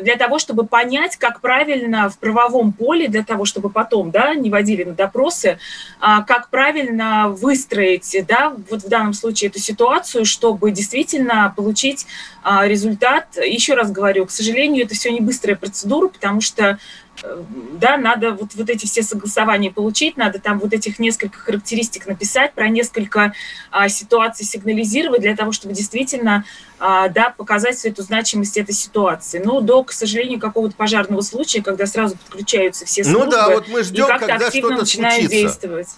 для 0.00 0.16
того, 0.16 0.38
чтобы 0.38 0.64
понять, 0.64 1.16
как 1.16 1.40
правильно 1.40 2.08
в 2.08 2.18
правовом 2.18 2.72
поле, 2.72 3.08
для 3.08 3.22
того, 3.22 3.44
чтобы 3.44 3.68
потом, 3.68 4.10
да, 4.10 4.34
не 4.34 4.48
водили 4.48 4.84
на 4.84 4.94
допросы, 4.94 5.58
а, 6.00 6.22
как 6.22 6.48
правильно 6.48 7.28
выстроить, 7.28 8.16
да, 8.26 8.54
вот 8.70 8.82
в 8.84 8.88
данном 8.88 9.12
случае 9.12 9.50
эту 9.50 9.58
ситуацию, 9.58 10.24
чтобы 10.24 10.70
действительно 10.70 11.52
получить 11.54 12.06
а, 12.42 12.66
результат. 12.66 13.36
Еще 13.36 13.74
раз 13.74 13.90
говорю, 13.90 14.24
к 14.26 14.30
сожалению, 14.30 14.86
это 14.86 14.94
все 14.94 15.10
не 15.10 15.20
быстрая 15.20 15.56
процедура, 15.56 16.08
потому 16.08 16.40
что 16.40 16.78
да, 17.74 17.96
надо 17.96 18.32
вот, 18.32 18.54
вот 18.54 18.70
эти 18.70 18.86
все 18.86 19.02
согласования 19.02 19.70
получить, 19.70 20.16
надо 20.16 20.40
там 20.40 20.58
вот 20.58 20.72
этих 20.72 20.98
несколько 20.98 21.38
характеристик 21.38 22.06
написать, 22.06 22.52
про 22.52 22.68
несколько 22.68 23.32
а, 23.70 23.88
ситуаций 23.88 24.44
сигнализировать 24.44 25.20
для 25.20 25.36
того, 25.36 25.52
чтобы 25.52 25.74
действительно, 25.74 26.44
а, 26.78 27.08
да, 27.08 27.30
показать 27.30 27.76
всю 27.76 27.88
эту 27.88 28.02
значимость 28.02 28.56
этой 28.56 28.74
ситуации. 28.74 29.40
Но 29.44 29.60
до, 29.60 29.84
к 29.84 29.92
сожалению, 29.92 30.40
какого-то 30.40 30.74
пожарного 30.74 31.20
случая, 31.20 31.62
когда 31.62 31.86
сразу 31.86 32.16
подключаются 32.16 32.86
все 32.86 33.04
службы, 33.04 33.26
ну 33.26 33.30
да, 33.30 33.48
вот 33.50 33.68
мы 33.68 33.82
ждем, 33.82 34.04
и 34.04 34.08
как-то 34.08 34.34
активно 34.34 34.78
начинают 34.78 35.24
случится. 35.24 35.36
действовать. 35.36 35.88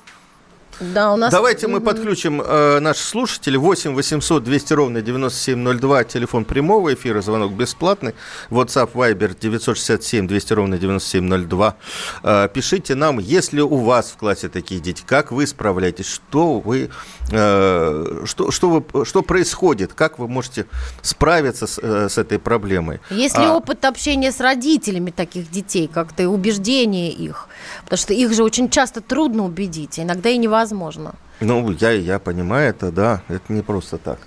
Да, 0.81 1.13
у 1.13 1.17
нас... 1.17 1.31
Давайте 1.31 1.69
мы 1.69 1.81
подключим 1.81 2.41
э, 2.41 2.81
наших 2.81 3.05
слушателей. 3.05 3.59
8 3.59 3.95
800 3.95 4.43
200 4.43 4.73
ровно 4.73 5.03
9702, 5.03 6.05
телефон 6.05 6.45
прямого 6.45 6.95
эфира, 6.95 7.21
звонок 7.23 7.53
бесплатный. 7.53 8.15
WhatsApp, 8.51 8.93
Viber 8.93 9.37
967 9.39 10.27
200 10.27 10.53
ровно 10.53 10.79
9702. 10.79 11.77
Э, 12.23 12.49
пишите 12.53 12.95
нам, 12.95 13.19
если 13.19 13.61
у 13.61 13.77
вас 13.77 14.11
в 14.11 14.17
классе 14.17 14.49
такие 14.49 14.81
дети, 14.81 15.03
как 15.07 15.31
вы 15.31 15.47
справляетесь, 15.47 16.07
что 16.07 16.59
вы, 16.61 16.91
э, 17.31 18.23
что, 18.25 18.51
что, 18.51 18.71
вы, 18.71 19.05
что 19.05 19.23
происходит, 19.23 19.93
как 19.95 20.19
вы 20.19 20.27
можете 20.27 20.67
справиться 21.03 21.67
с, 21.67 21.79
э, 21.81 22.09
с 22.09 22.19
этой 22.19 22.39
проблемой. 22.39 23.01
Есть 23.11 23.39
ли 23.39 23.45
а... 23.45 23.57
опыт 23.57 23.85
общения 23.85 24.33
с 24.33 24.41
родителями 24.41 25.11
таких 25.11 25.51
детей, 25.51 25.89
как-то 25.93 26.25
и 26.25 26.27
убеждение 26.27 27.11
их? 27.13 27.49
Потому 27.85 27.99
что 27.99 28.13
их 28.13 28.33
же 28.33 28.43
очень 28.43 28.69
часто 28.71 29.01
трудно 29.01 29.45
убедить, 29.45 30.01
иногда 30.01 30.31
и 30.31 30.37
невозможно 30.37 30.64
невозможно. 30.65 31.15
Ну, 31.41 31.71
я, 31.81 31.91
я 31.91 32.19
понимаю 32.19 32.71
это, 32.71 32.91
да, 32.91 33.23
это 33.29 33.53
не 33.53 33.63
просто 33.63 33.99
так. 33.99 34.19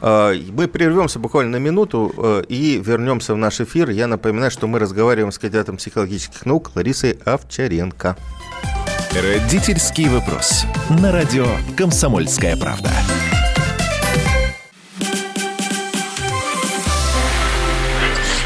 А, 0.00 0.32
мы 0.52 0.68
прервемся 0.68 1.18
буквально 1.18 1.58
на 1.58 1.62
минуту 1.62 2.12
э, 2.16 2.42
и 2.48 2.82
вернемся 2.84 3.34
в 3.34 3.36
наш 3.36 3.60
эфир. 3.60 3.90
Я 3.90 4.06
напоминаю, 4.06 4.50
что 4.50 4.66
мы 4.66 4.78
разговариваем 4.78 5.32
с 5.32 5.38
кандидатом 5.38 5.76
психологических 5.76 6.46
наук 6.46 6.72
Ларисой 6.74 7.18
Овчаренко. 7.24 8.16
Родительский 9.12 10.08
вопрос. 10.08 10.64
На 11.00 11.12
радио 11.12 11.46
«Комсомольская 11.76 12.56
правда». 12.56 12.90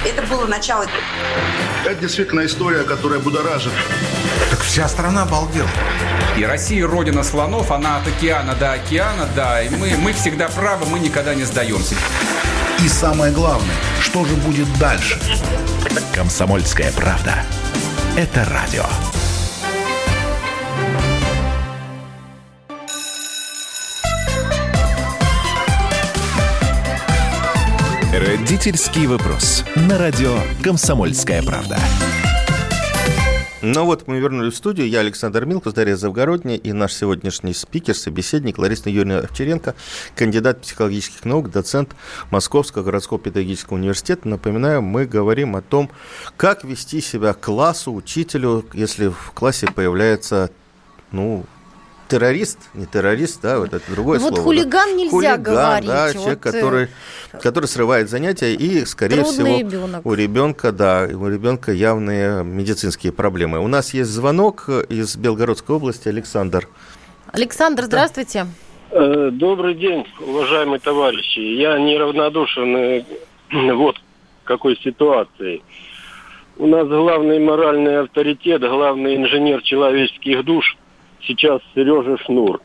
Это 0.04 0.26
было 0.28 0.46
начало. 0.46 0.84
Это 1.84 2.00
действительно 2.00 2.44
история, 2.44 2.84
которая 2.84 3.20
будоражит. 3.20 3.72
Так 4.60 4.66
вся 4.66 4.88
страна 4.88 5.22
обалдела. 5.22 5.70
И 6.36 6.44
Россия 6.44 6.86
родина 6.86 7.22
слонов, 7.22 7.70
она 7.70 7.96
от 7.96 8.06
океана 8.06 8.54
до 8.54 8.72
океана, 8.72 9.26
да. 9.34 9.62
И 9.62 9.70
мы, 9.70 9.96
мы 9.96 10.12
всегда 10.12 10.50
правы, 10.50 10.84
мы 10.84 10.98
никогда 10.98 11.34
не 11.34 11.44
сдаемся. 11.44 11.94
И 12.84 12.86
самое 12.86 13.32
главное, 13.32 13.74
что 14.02 14.22
же 14.26 14.34
будет 14.34 14.70
дальше? 14.78 15.18
Комсомольская 16.14 16.92
правда. 16.92 17.36
Это 18.18 18.46
радио. 18.50 18.84
Родительский 28.12 29.06
вопрос. 29.06 29.64
На 29.74 29.96
радио 29.96 30.36
«Комсомольская 30.62 31.42
правда». 31.42 31.78
Ну 33.62 33.84
вот 33.84 34.06
мы 34.06 34.18
вернулись 34.18 34.54
в 34.54 34.56
студию. 34.56 34.88
Я 34.88 35.00
Александр 35.00 35.44
Милкус, 35.44 35.74
Дарья 35.74 35.94
Завгородняя 35.94 36.56
и 36.56 36.72
наш 36.72 36.94
сегодняшний 36.94 37.52
спикер, 37.52 37.94
собеседник 37.94 38.56
Лариса 38.56 38.88
Юрьевна 38.88 39.18
Овчаренко, 39.18 39.74
кандидат 40.16 40.62
психологических 40.62 41.26
наук, 41.26 41.50
доцент 41.50 41.94
Московского 42.30 42.84
городского 42.84 43.20
педагогического 43.20 43.76
университета. 43.76 44.26
Напоминаю, 44.28 44.80
мы 44.80 45.04
говорим 45.04 45.56
о 45.56 45.60
том, 45.60 45.90
как 46.38 46.64
вести 46.64 47.02
себя 47.02 47.34
классу, 47.34 47.92
учителю, 47.92 48.64
если 48.72 49.08
в 49.08 49.32
классе 49.34 49.66
появляется 49.66 50.50
ну, 51.12 51.44
террорист, 52.10 52.58
не 52.74 52.86
террорист, 52.86 53.40
да, 53.40 53.58
вот 53.58 53.72
это 53.72 53.90
другое 53.90 54.18
ну, 54.18 54.28
слово. 54.28 54.40
Вот 54.40 54.44
хулиган 54.44 54.90
да. 54.90 54.94
нельзя 54.94 55.10
хулиган, 55.10 55.42
говорить. 55.42 55.88
да, 55.88 56.12
человек, 56.12 56.44
вот, 56.44 56.54
э, 56.54 56.58
который, 56.58 56.88
который 57.40 57.66
срывает 57.66 58.10
занятия, 58.10 58.52
и, 58.54 58.84
скорее 58.84 59.24
всего, 59.24 59.58
ребенок. 59.58 60.04
у 60.04 60.14
ребенка, 60.14 60.72
да, 60.72 61.08
у 61.10 61.28
ребенка 61.28 61.72
явные 61.72 62.44
медицинские 62.44 63.12
проблемы. 63.12 63.60
У 63.60 63.68
нас 63.68 63.94
есть 63.94 64.10
звонок 64.10 64.68
из 64.88 65.16
Белгородской 65.16 65.76
области, 65.76 66.08
Александр. 66.08 66.68
Александр, 67.32 67.84
здравствуйте. 67.84 68.46
Э, 68.90 69.30
добрый 69.32 69.74
день, 69.74 70.04
уважаемые 70.20 70.80
товарищи. 70.80 71.38
Я 71.38 71.78
неравнодушен 71.78 72.76
э, 72.76 73.04
вот 73.74 73.96
какой 74.42 74.76
ситуации. 74.78 75.62
У 76.58 76.66
нас 76.66 76.86
главный 76.88 77.38
моральный 77.38 78.00
авторитет, 78.00 78.60
главный 78.60 79.16
инженер 79.16 79.62
человеческих 79.62 80.44
душ– 80.44 80.76
сейчас 81.22 81.60
Сережа 81.74 82.16
Шнур. 82.24 82.60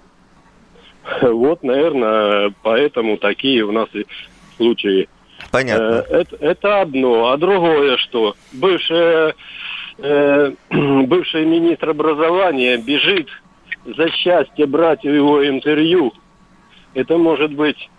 Вот, 1.21 1.63
наверное, 1.63 2.51
поэтому 2.63 3.17
такие 3.17 3.63
у 3.63 3.71
нас 3.71 3.87
и 3.93 4.05
случаи. 4.57 5.07
Понятно. 5.51 6.05
Э, 6.09 6.21
это, 6.21 6.35
это 6.37 6.81
одно. 6.81 7.29
А 7.31 7.37
другое 7.37 7.97
что? 7.97 8.35
Бывшая, 8.53 9.35
э, 9.99 10.51
бывший 10.69 11.45
министр 11.45 11.89
образования 11.89 12.77
бежит 12.77 13.29
за 13.85 14.09
счастье 14.09 14.65
брать 14.65 15.03
его 15.03 15.47
интервью. 15.47 16.13
Это 16.93 17.17
может 17.17 17.53
быть 17.53 17.89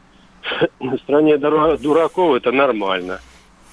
в 0.81 0.97
стране 0.99 1.37
дураков 1.39 2.37
это 2.37 2.53
нормально. 2.53 3.21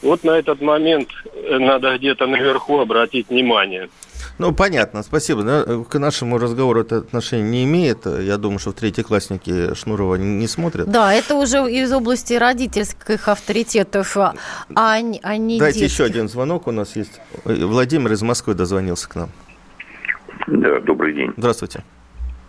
Вот 0.01 0.23
на 0.25 0.31
этот 0.31 0.61
момент 0.61 1.09
надо 1.49 1.97
где-то 1.97 2.27
наверху 2.27 2.79
обратить 2.79 3.29
внимание. 3.29 3.89
Ну, 4.37 4.53
понятно, 4.53 5.03
спасибо. 5.03 5.83
К 5.85 5.99
нашему 5.99 6.37
разговору 6.37 6.81
это 6.81 6.97
отношение 6.97 7.49
не 7.49 7.63
имеет. 7.65 8.05
Я 8.05 8.37
думаю, 8.37 8.59
что 8.59 8.71
в 8.71 8.73
третьеклассники 8.75 9.73
Шнурова 9.75 10.15
не 10.15 10.47
смотрят. 10.47 10.89
Да, 10.89 11.13
это 11.13 11.35
уже 11.35 11.57
из 11.71 11.91
области 11.91 12.33
родительских 12.33 13.27
авторитетов, 13.27 14.17
а, 14.17 14.33
а 14.75 15.01
не 15.01 15.19
Дайте 15.59 15.79
детских. 15.79 15.83
еще 15.83 16.03
один 16.05 16.29
звонок 16.29 16.67
у 16.67 16.71
нас 16.71 16.95
есть. 16.95 17.19
Владимир 17.45 18.11
из 18.11 18.21
Москвы 18.21 18.53
дозвонился 18.53 19.09
к 19.09 19.15
нам. 19.15 19.29
Да, 20.47 20.79
добрый 20.81 21.13
день. 21.13 21.33
Здравствуйте. 21.37 21.83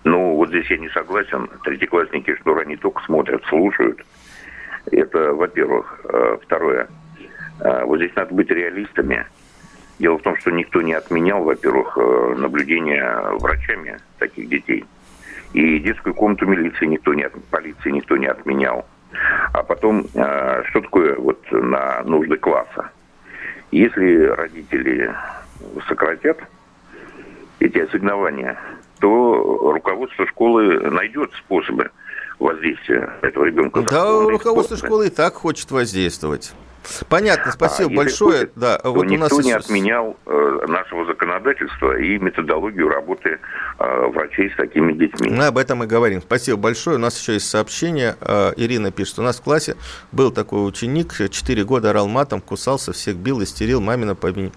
Ну, 0.04 0.35
вот 0.37 0.49
здесь 0.50 0.69
я 0.71 0.78
не 0.78 0.88
согласен. 0.90 1.49
Третьеклассники 1.64 2.35
Шнура 2.43 2.64
не 2.64 2.76
только 2.76 3.02
смотрят, 3.04 3.43
слушают. 3.49 4.04
Это, 4.90 5.33
во-первых. 5.33 6.00
А, 6.04 6.38
второе. 6.43 6.88
А, 7.61 7.85
вот 7.87 7.99
здесь 7.99 8.14
надо 8.14 8.35
быть 8.35 8.50
реалистами. 8.50 9.26
Дело 9.99 10.19
в 10.19 10.23
том, 10.23 10.37
что 10.37 10.51
никто 10.51 10.83
не 10.83 10.93
отменял, 10.93 11.43
во-первых, 11.43 11.97
э, 11.97 12.35
наблюдение 12.37 13.37
врачами 13.39 13.99
таких 14.19 14.49
детей. 14.49 14.85
И 15.53 15.79
детскую 15.79 16.15
комнату 16.15 16.47
милиции 16.47 16.87
никто 16.87 17.15
не, 17.15 17.29
полиции 17.51 17.91
никто 17.91 18.17
не 18.17 18.27
отменял. 18.27 18.87
А 19.53 19.63
потом, 19.63 20.07
э, 20.15 20.63
что 20.69 20.81
такое 20.81 21.17
вот 21.17 21.41
на 21.53 22.03
нужды 22.03 22.37
класса? 22.37 22.91
Если 23.71 24.25
родители 24.27 25.15
сократят 25.89 26.39
эти 27.61 27.79
ассигнования, 27.79 28.59
то 28.99 29.73
руководство 29.73 30.27
школы 30.27 30.91
найдет 30.91 31.33
способы 31.35 31.91
воздействия 32.39 33.11
этого 33.23 33.45
ребенка. 33.45 33.83
Да, 33.83 34.05
руководство 34.29 34.75
способы. 34.75 34.89
школы 34.89 35.07
и 35.07 35.11
так 35.11 35.35
хочет 35.35 35.71
воздействовать. 35.71 36.53
Понятно, 37.09 37.53
спасибо 37.53 37.91
а 37.93 37.97
большое. 37.97 38.41
Будет, 38.41 38.53
да, 38.57 38.81
вот 38.85 39.07
никто 39.07 39.37
у 39.37 39.38
нас 39.38 39.45
не 39.45 39.53
отменял 39.53 40.17
э, 40.26 40.67
нашего 40.69 41.05
законодательства 41.07 41.99
и 41.99 42.19
методологию 42.19 42.88
работы 42.88 43.38
э, 43.79 44.07
врачей 44.09 44.50
с 44.50 44.57
такими 44.57 44.93
детьми. 44.93 45.31
Мы 45.31 45.47
об 45.47 45.59
этом 45.59 45.83
и 45.85 45.87
говорим. 45.87 46.21
Спасибо 46.21 46.59
большое. 46.59 46.97
У 46.97 47.00
нас 47.00 47.19
еще 47.19 47.35
есть 47.35 47.49
сообщение. 47.49 48.17
Э, 48.21 48.53
Ирина 48.57 48.91
пишет, 48.91 49.19
у 49.19 49.23
нас 49.23 49.38
в 49.38 49.43
классе 49.43 49.76
был 50.12 50.31
такой 50.31 50.67
ученик, 50.67 51.14
4 51.31 51.64
года 51.64 51.91
орал 51.91 52.09
матом, 52.09 52.41
кусался, 52.41 52.93
всех 52.93 53.17
бил, 53.17 53.43
истерил, 53.43 53.81
мамина, 53.81 54.14
побе... 54.14 54.50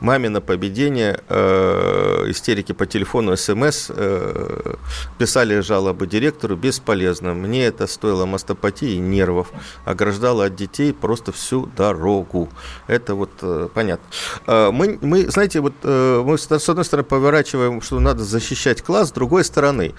мамина 0.00 0.40
победение, 0.40 1.20
э, 1.28 2.24
истерики 2.28 2.72
по 2.72 2.86
телефону, 2.86 3.36
смс, 3.36 3.90
э, 3.94 4.74
писали 5.18 5.60
жалобы 5.60 6.06
директору, 6.06 6.56
бесполезно. 6.56 7.34
Мне 7.34 7.66
это 7.66 7.86
стоило 7.86 8.26
мастопатии 8.26 8.92
и 8.92 8.98
нервов, 8.98 9.50
ограждало 9.84 10.46
от 10.46 10.54
детей 10.54 10.92
просто 10.92 11.32
всю 11.48 11.66
дорогу. 11.66 12.50
Это 12.86 13.14
вот 13.14 13.30
э, 13.40 13.68
понятно. 13.72 14.06
Э, 14.46 14.70
мы, 14.70 14.98
мы, 15.00 15.30
знаете, 15.30 15.60
вот 15.60 15.72
э, 15.82 16.22
мы 16.24 16.36
с 16.36 16.68
одной 16.68 16.84
стороны 16.84 17.08
поворачиваем, 17.08 17.80
что 17.80 18.00
надо 18.00 18.22
защищать 18.22 18.82
класс, 18.82 19.08
с 19.08 19.12
другой 19.12 19.44
стороны, 19.44 19.94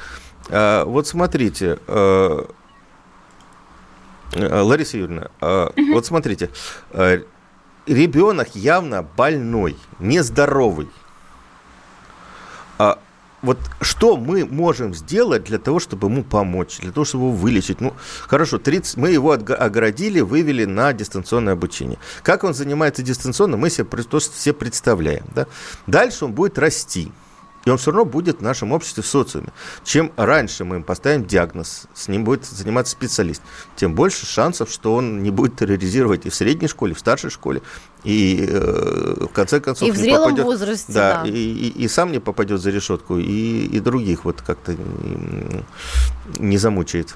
вот 0.50 1.08
смотрите, 1.08 1.77
Лариса 4.34 4.98
Юрьевна, 4.98 5.29
угу. 5.41 5.94
вот 5.94 6.06
смотрите, 6.06 6.50
ребенок 7.86 8.56
явно 8.56 9.03
больной, 9.03 9.77
нездоровый. 10.00 10.89
Вот 13.41 13.58
что 13.81 14.17
мы 14.17 14.46
можем 14.46 14.93
сделать 14.93 15.46
для 15.46 15.60
того, 15.60 15.79
чтобы 15.79 16.08
ему 16.08 16.24
помочь, 16.24 16.79
для 16.79 16.91
того, 16.91 17.05
чтобы 17.05 17.25
его 17.25 17.34
вылечить? 17.34 17.79
Ну, 17.79 17.93
хорошо, 18.27 18.58
30, 18.58 18.98
мы 18.98 19.12
его 19.12 19.31
оградили, 19.31 20.19
вывели 20.19 20.65
на 20.65 20.91
дистанционное 20.93 21.53
обучение. 21.53 21.98
Как 22.24 22.43
он 22.43 22.53
занимается 22.53 23.01
дистанционно, 23.01 23.58
мы 23.58 23.69
себе 23.69 23.86
просто 23.86 24.36
все 24.36 24.53
представляем. 24.53 25.25
Да? 25.34 25.48
Дальше 25.88 26.25
он 26.25 26.34
будет 26.34 26.58
расти. 26.58 27.12
И 27.70 27.72
он 27.72 27.78
все 27.78 27.92
равно 27.92 28.06
будет 28.06 28.40
в 28.40 28.42
нашем 28.42 28.72
обществе 28.72 29.04
в 29.04 29.06
социуме. 29.06 29.50
Чем 29.84 30.12
раньше 30.18 30.66
мы 30.66 30.78
им 30.78 30.84
поставим 30.84 31.24
диагноз, 31.24 31.84
с 31.94 32.08
ним 32.08 32.24
будет 32.24 32.44
заниматься 32.44 32.94
специалист, 32.94 33.44
тем 33.76 33.94
больше 33.94 34.26
шансов, 34.26 34.72
что 34.72 34.96
он 34.96 35.22
не 35.22 35.30
будет 35.30 35.56
терроризировать 35.56 36.26
и 36.26 36.32
в 36.32 36.36
средней 36.36 36.68
школе, 36.68 36.94
и 36.94 36.96
в 36.96 37.00
старшей 37.00 37.30
школе, 37.30 37.62
и 38.04 38.44
э, 38.50 39.26
в 39.26 39.34
конце 39.34 39.60
концов... 39.60 39.88
И 39.88 39.92
в 39.92 39.98
зрелом 39.98 40.32
попадет, 40.32 40.46
возрасте, 40.46 40.94
да. 40.94 41.22
да. 41.22 41.30
И, 41.30 41.32
и, 41.32 41.84
и 41.84 41.88
сам 41.88 42.12
не 42.12 42.18
попадет 42.18 42.60
за 42.60 42.72
решетку, 42.72 43.20
и, 43.20 43.68
и 43.68 43.80
других 43.80 44.26
вот 44.26 44.42
как-то 44.42 44.76
не 46.40 46.58
замучает. 46.58 47.16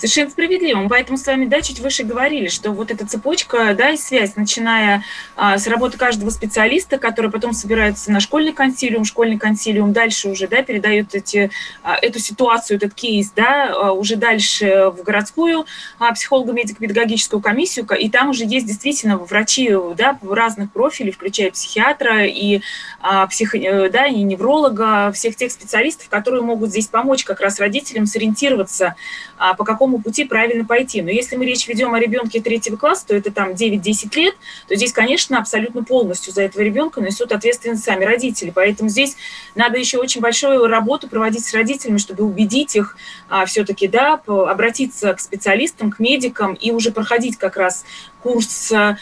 Совершенно 0.00 0.30
справедливо. 0.30 0.78
Мы 0.78 0.88
поэтому 0.88 1.18
с 1.18 1.26
вами, 1.26 1.44
да, 1.44 1.60
чуть 1.60 1.78
выше 1.78 2.04
говорили, 2.04 2.48
что 2.48 2.70
вот 2.70 2.90
эта 2.90 3.06
цепочка, 3.06 3.74
да, 3.74 3.90
и 3.90 3.98
связь, 3.98 4.34
начиная 4.34 5.04
а, 5.36 5.58
с 5.58 5.66
работы 5.66 5.98
каждого 5.98 6.30
специалиста, 6.30 6.96
который 6.96 7.30
потом 7.30 7.52
собирается 7.52 8.10
на 8.10 8.18
школьный 8.20 8.54
консилиум, 8.54 9.04
школьный 9.04 9.38
консилиум 9.38 9.92
дальше 9.92 10.30
уже, 10.30 10.48
да, 10.48 10.62
передает 10.62 11.14
эти, 11.14 11.50
а, 11.82 11.96
эту 12.00 12.18
ситуацию, 12.18 12.78
этот 12.78 12.94
кейс, 12.94 13.30
да, 13.36 13.74
а, 13.74 13.92
уже 13.92 14.16
дальше 14.16 14.90
в 14.96 15.02
городскую 15.02 15.66
а, 15.98 16.14
психолого-медико-педагогическую 16.14 17.42
комиссию, 17.42 17.86
и 17.98 18.08
там 18.08 18.30
уже 18.30 18.46
есть 18.46 18.66
действительно 18.66 19.18
врачи, 19.18 19.70
да, 19.98 20.18
разных 20.22 20.72
профилей, 20.72 21.12
включая 21.12 21.50
психиатра 21.50 22.24
и 22.24 22.62
а, 23.02 23.26
псих, 23.26 23.54
э, 23.54 23.90
да, 23.90 24.06
и 24.06 24.22
невролога, 24.22 25.12
всех 25.12 25.36
тех 25.36 25.52
специалистов, 25.52 26.08
которые 26.08 26.42
могут 26.42 26.70
здесь 26.70 26.86
помочь 26.86 27.24
как 27.24 27.40
раз 27.40 27.60
родителям 27.60 28.06
сориентироваться 28.06 28.94
а, 29.36 29.54
по 29.54 29.64
какому 29.64 29.89
пути 29.98 30.24
правильно 30.24 30.64
пойти. 30.64 31.02
Но 31.02 31.10
если 31.10 31.36
мы 31.36 31.44
речь 31.44 31.66
ведем 31.68 31.94
о 31.94 32.00
ребенке 32.00 32.40
третьего 32.40 32.76
класса, 32.76 33.08
то 33.08 33.16
это 33.16 33.30
там 33.30 33.52
9-10 33.52 34.16
лет, 34.16 34.34
то 34.68 34.74
здесь, 34.74 34.92
конечно, 34.92 35.38
абсолютно 35.38 35.82
полностью 35.82 36.32
за 36.32 36.42
этого 36.42 36.62
ребенка 36.62 37.00
несут 37.00 37.32
ответственность 37.32 37.84
сами 37.84 38.04
родители. 38.04 38.52
Поэтому 38.54 38.88
здесь 38.88 39.16
надо 39.54 39.78
еще 39.78 39.98
очень 39.98 40.20
большую 40.20 40.66
работу 40.66 41.08
проводить 41.08 41.44
с 41.44 41.54
родителями, 41.54 41.98
чтобы 41.98 42.24
убедить 42.24 42.76
их 42.76 42.96
а, 43.28 43.44
все-таки, 43.46 43.88
да, 43.88 44.20
обратиться 44.26 45.12
к 45.14 45.20
специалистам, 45.20 45.90
к 45.90 45.98
медикам 45.98 46.54
и 46.54 46.70
уже 46.70 46.92
проходить 46.92 47.36
как 47.36 47.56
раз 47.56 47.84
курс 48.22 48.72
а, 48.72 48.96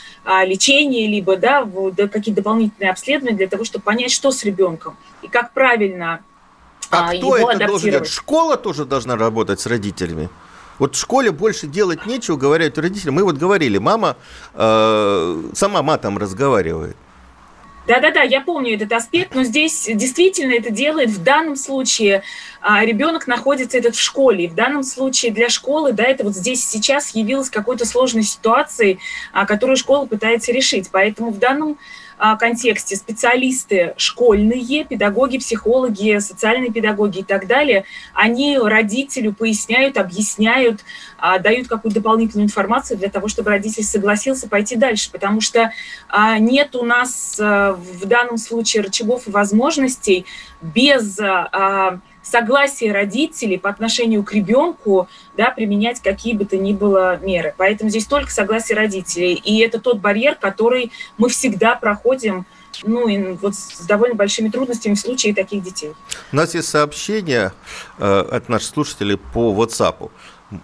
лечения, 0.44 1.06
либо 1.06 1.36
да, 1.36 1.64
да, 1.64 2.08
какие-то 2.08 2.42
дополнительные 2.42 2.90
обследования 2.90 3.36
для 3.36 3.48
того, 3.48 3.64
чтобы 3.64 3.84
понять, 3.84 4.10
что 4.10 4.30
с 4.30 4.44
ребенком 4.44 4.96
и 5.22 5.28
как 5.28 5.52
правильно 5.52 6.20
а, 6.90 7.10
а 7.10 7.16
кто 7.16 7.36
это 7.36 7.66
должен 7.66 7.90
делать? 7.90 8.08
Школа 8.08 8.56
тоже 8.56 8.84
должна 8.84 9.16
работать 9.16 9.60
с 9.60 9.66
родителями. 9.66 10.30
Вот 10.78 10.94
в 10.94 10.98
школе 10.98 11.30
больше 11.30 11.66
делать 11.66 12.06
нечего, 12.06 12.36
говорят 12.36 12.78
родители. 12.78 13.10
Мы 13.10 13.24
вот 13.24 13.36
говорили, 13.36 13.78
мама 13.78 14.16
э, 14.54 15.42
сама 15.54 15.82
матом 15.82 16.18
разговаривает. 16.18 16.96
Да-да-да, 17.88 18.20
я 18.20 18.42
помню 18.42 18.74
этот 18.74 18.92
аспект, 18.92 19.34
но 19.34 19.44
здесь 19.44 19.88
действительно 19.90 20.52
это 20.52 20.70
делает 20.70 21.08
в 21.08 21.22
данном 21.22 21.56
случае 21.56 22.22
а, 22.60 22.84
ребенок 22.84 23.26
находится 23.26 23.78
этот 23.78 23.96
в 23.96 24.00
школе. 24.00 24.44
И 24.44 24.48
в 24.48 24.54
данном 24.54 24.82
случае 24.82 25.32
для 25.32 25.48
школы, 25.48 25.92
да, 25.92 26.04
это 26.04 26.22
вот 26.22 26.34
здесь 26.34 26.62
сейчас 26.68 27.14
явилось 27.14 27.48
какой-то 27.48 27.86
сложной 27.86 28.24
ситуацией, 28.24 28.98
а, 29.32 29.46
которую 29.46 29.78
школа 29.78 30.04
пытается 30.04 30.52
решить. 30.52 30.90
Поэтому 30.92 31.30
в 31.30 31.38
данном 31.38 31.70
а, 31.70 31.78
контексте. 32.38 32.96
Специалисты 32.96 33.94
школьные, 33.96 34.84
педагоги, 34.84 35.38
психологи, 35.38 36.18
социальные 36.18 36.72
педагоги 36.72 37.20
и 37.20 37.22
так 37.22 37.46
далее, 37.46 37.84
они 38.14 38.58
родителю 38.58 39.32
поясняют, 39.32 39.96
объясняют, 39.96 40.84
а, 41.18 41.38
дают 41.38 41.68
какую-то 41.68 42.00
дополнительную 42.00 42.46
информацию 42.46 42.98
для 42.98 43.08
того, 43.08 43.28
чтобы 43.28 43.50
родитель 43.50 43.84
согласился 43.84 44.48
пойти 44.48 44.76
дальше, 44.76 45.10
потому 45.10 45.40
что 45.40 45.72
а, 46.08 46.38
нет 46.38 46.74
у 46.76 46.84
нас 46.84 47.36
в 47.38 48.06
данном 48.06 48.38
случае 48.38 48.82
рычагов 48.82 49.26
и 49.28 49.30
возможностей 49.30 50.26
без 50.60 51.18
согласие 52.28 52.92
родителей 52.92 53.58
по 53.58 53.70
отношению 53.70 54.22
к 54.22 54.32
ребенку 54.32 55.08
да, 55.36 55.50
применять 55.50 56.00
какие 56.00 56.34
бы 56.34 56.44
то 56.44 56.56
ни 56.56 56.72
было 56.72 57.16
меры. 57.18 57.54
Поэтому 57.56 57.90
здесь 57.90 58.06
только 58.06 58.30
согласие 58.30 58.76
родителей. 58.76 59.34
И 59.34 59.58
это 59.60 59.80
тот 59.80 59.98
барьер, 59.98 60.34
который 60.34 60.92
мы 61.16 61.28
всегда 61.28 61.74
проходим 61.74 62.46
ну, 62.84 63.08
и 63.08 63.32
вот 63.32 63.54
с 63.54 63.86
довольно 63.86 64.14
большими 64.14 64.48
трудностями 64.50 64.94
в 64.94 65.00
случае 65.00 65.34
таких 65.34 65.62
детей. 65.62 65.94
У 66.32 66.36
нас 66.36 66.54
есть 66.54 66.68
сообщение 66.68 67.52
э, 67.98 68.20
от 68.20 68.48
наших 68.48 68.68
слушателей 68.68 69.16
по 69.16 69.52
WhatsApp. 69.52 70.10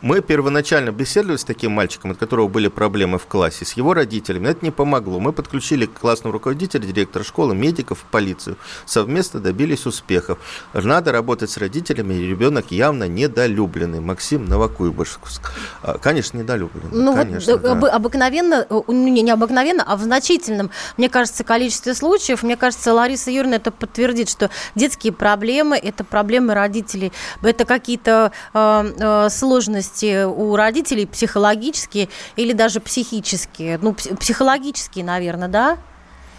Мы 0.01 0.23
первоначально 0.23 0.92
беседовали 0.92 1.37
с 1.37 1.44
таким 1.44 1.73
мальчиком, 1.73 2.12
от 2.12 2.18
которого 2.18 2.49
были 2.49 2.68
проблемы 2.68 3.18
в 3.18 3.27
классе, 3.27 3.66
с 3.66 3.75
его 3.75 3.92
родителями. 3.92 4.49
Это 4.49 4.64
не 4.64 4.70
помогло. 4.70 5.20
Мы 5.20 5.33
подключили 5.33 5.85
классного 5.85 6.33
руководителя, 6.33 6.81
директора 6.87 7.23
школы, 7.23 7.55
медиков, 7.55 8.05
полицию. 8.11 8.57
Совместно 8.87 9.40
добились 9.40 9.85
успехов. 9.85 10.38
Надо 10.73 11.12
работать 11.12 11.51
с 11.51 11.59
родителями, 11.59 12.14
и 12.14 12.27
ребенок 12.27 12.70
явно 12.70 13.09
недолюбленный. 13.09 14.01
Максим 14.01 14.47
Новокуйбышевск. 14.47 15.53
А, 15.83 15.99
конечно, 15.99 16.38
недолюбленный. 16.38 16.88
Ну, 16.90 17.14
конечно, 17.14 17.57
вот 17.59 17.81
да. 17.81 17.90
обыкновенно, 17.90 18.66
э, 18.68 18.81
не, 18.88 19.20
не 19.20 19.31
обыкновенно, 19.31 19.85
а 19.87 19.97
в 19.97 20.03
значительном, 20.03 20.70
мне 20.97 21.11
кажется, 21.11 21.44
количестве 21.44 21.94
случаев, 21.94 22.42
мне 22.42 22.57
кажется, 22.57 22.94
Лариса 22.94 23.31
Юрьевна 23.31 23.57
это 23.57 23.70
подтвердит, 23.70 24.31
что 24.31 24.51
детские 24.75 25.12
проблемы– 25.12 25.77
это 25.83 26.05
проблемы 26.05 26.55
родителей. 26.55 27.12
Это 27.42 27.66
какие-то 27.66 28.33
э, 28.55 28.92
э, 28.99 29.29
сложные 29.29 29.74
сложности 29.75 30.25
у 30.25 30.55
родителей 30.57 31.07
психологические 31.07 32.09
или 32.37 32.53
даже 32.53 32.81
психические? 32.81 33.79
Ну, 33.81 33.95
психологические, 33.95 35.05
наверное, 35.05 35.49
да? 35.49 35.79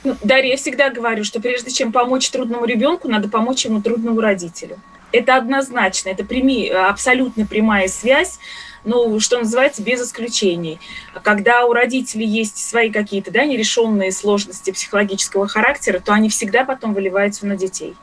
Ну, 0.04 0.15
Дарья, 0.24 0.52
я 0.52 0.58
всегда 0.58 0.89
говорю, 0.89 1.24
что 1.24 1.41
прежде 1.41 1.71
чем 1.71 1.91
помочь 1.91 2.30
трудному 2.30 2.65
ребенку, 2.65 3.08
надо 3.08 3.28
помочь 3.28 3.65
ему 3.65 3.82
трудному 3.82 4.21
родителю. 4.21 4.78
Это 5.12 5.36
однозначно, 5.36 6.10
это 6.10 6.24
прими, 6.24 6.69
абсолютно 6.69 7.45
прямая 7.45 7.88
связь, 7.88 8.38
ну, 8.84 9.19
что 9.19 9.39
называется, 9.39 9.82
без 9.82 10.02
исключений. 10.02 10.80
Когда 11.24 11.65
у 11.65 11.74
родителей 11.74 12.28
есть 12.28 12.58
свои 12.58 12.91
какие-то 12.91 13.32
да, 13.32 13.45
нерешенные 13.45 14.12
сложности 14.12 14.71
психологического 14.71 15.48
характера, 15.48 16.00
то 16.00 16.13
они 16.13 16.30
всегда 16.30 16.65
потом 16.65 16.93
выливаются 16.93 17.48
на 17.48 17.56
детей. 17.56 17.95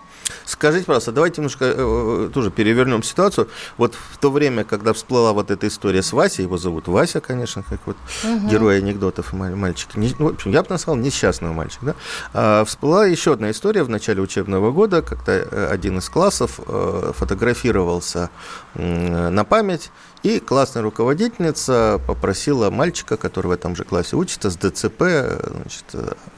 Скажите, 0.44 0.86
пожалуйста, 0.86 1.12
давайте 1.12 1.40
немножко 1.40 1.64
э, 1.64 1.74
э, 1.76 2.30
тоже 2.32 2.50
перевернем 2.50 3.02
ситуацию. 3.02 3.48
Вот 3.76 3.94
в 3.94 4.18
то 4.18 4.30
время, 4.30 4.64
когда 4.64 4.92
всплыла 4.92 5.32
вот 5.32 5.50
эта 5.50 5.68
история 5.68 6.02
с 6.02 6.12
Васей, 6.12 6.44
его 6.44 6.58
зовут 6.58 6.88
Вася, 6.88 7.20
конечно, 7.20 7.62
как 7.62 7.80
вот 7.86 7.96
угу. 8.24 8.48
герой 8.48 8.78
анекдотов 8.78 9.32
мальчик. 9.32 9.94
Не, 9.96 10.14
ну, 10.18 10.30
в 10.30 10.34
общем, 10.34 10.50
я 10.50 10.62
бы 10.62 10.68
назвал 10.70 10.96
несчастного 10.96 11.52
мальчика. 11.52 11.86
Да? 11.86 11.94
А, 12.32 12.64
всплыла 12.64 13.06
еще 13.06 13.32
одна 13.32 13.50
история 13.50 13.82
в 13.82 13.88
начале 13.88 14.20
учебного 14.20 14.70
года, 14.70 15.02
когда 15.02 15.32
э, 15.32 15.68
один 15.70 15.98
из 15.98 16.08
классов 16.08 16.60
э, 16.66 17.12
фотографировался 17.14 18.30
э, 18.74 19.28
на 19.28 19.44
память 19.44 19.90
И 20.22 20.38
классная 20.38 20.82
руководительница 20.82 22.00
попросила 22.06 22.70
мальчика, 22.70 23.16
который 23.16 23.48
в 23.48 23.50
этом 23.50 23.74
же 23.74 23.82
классе 23.82 24.16
учится, 24.16 24.50
с 24.50 24.56
ДЦП 24.56 25.02
значит, 25.02 25.84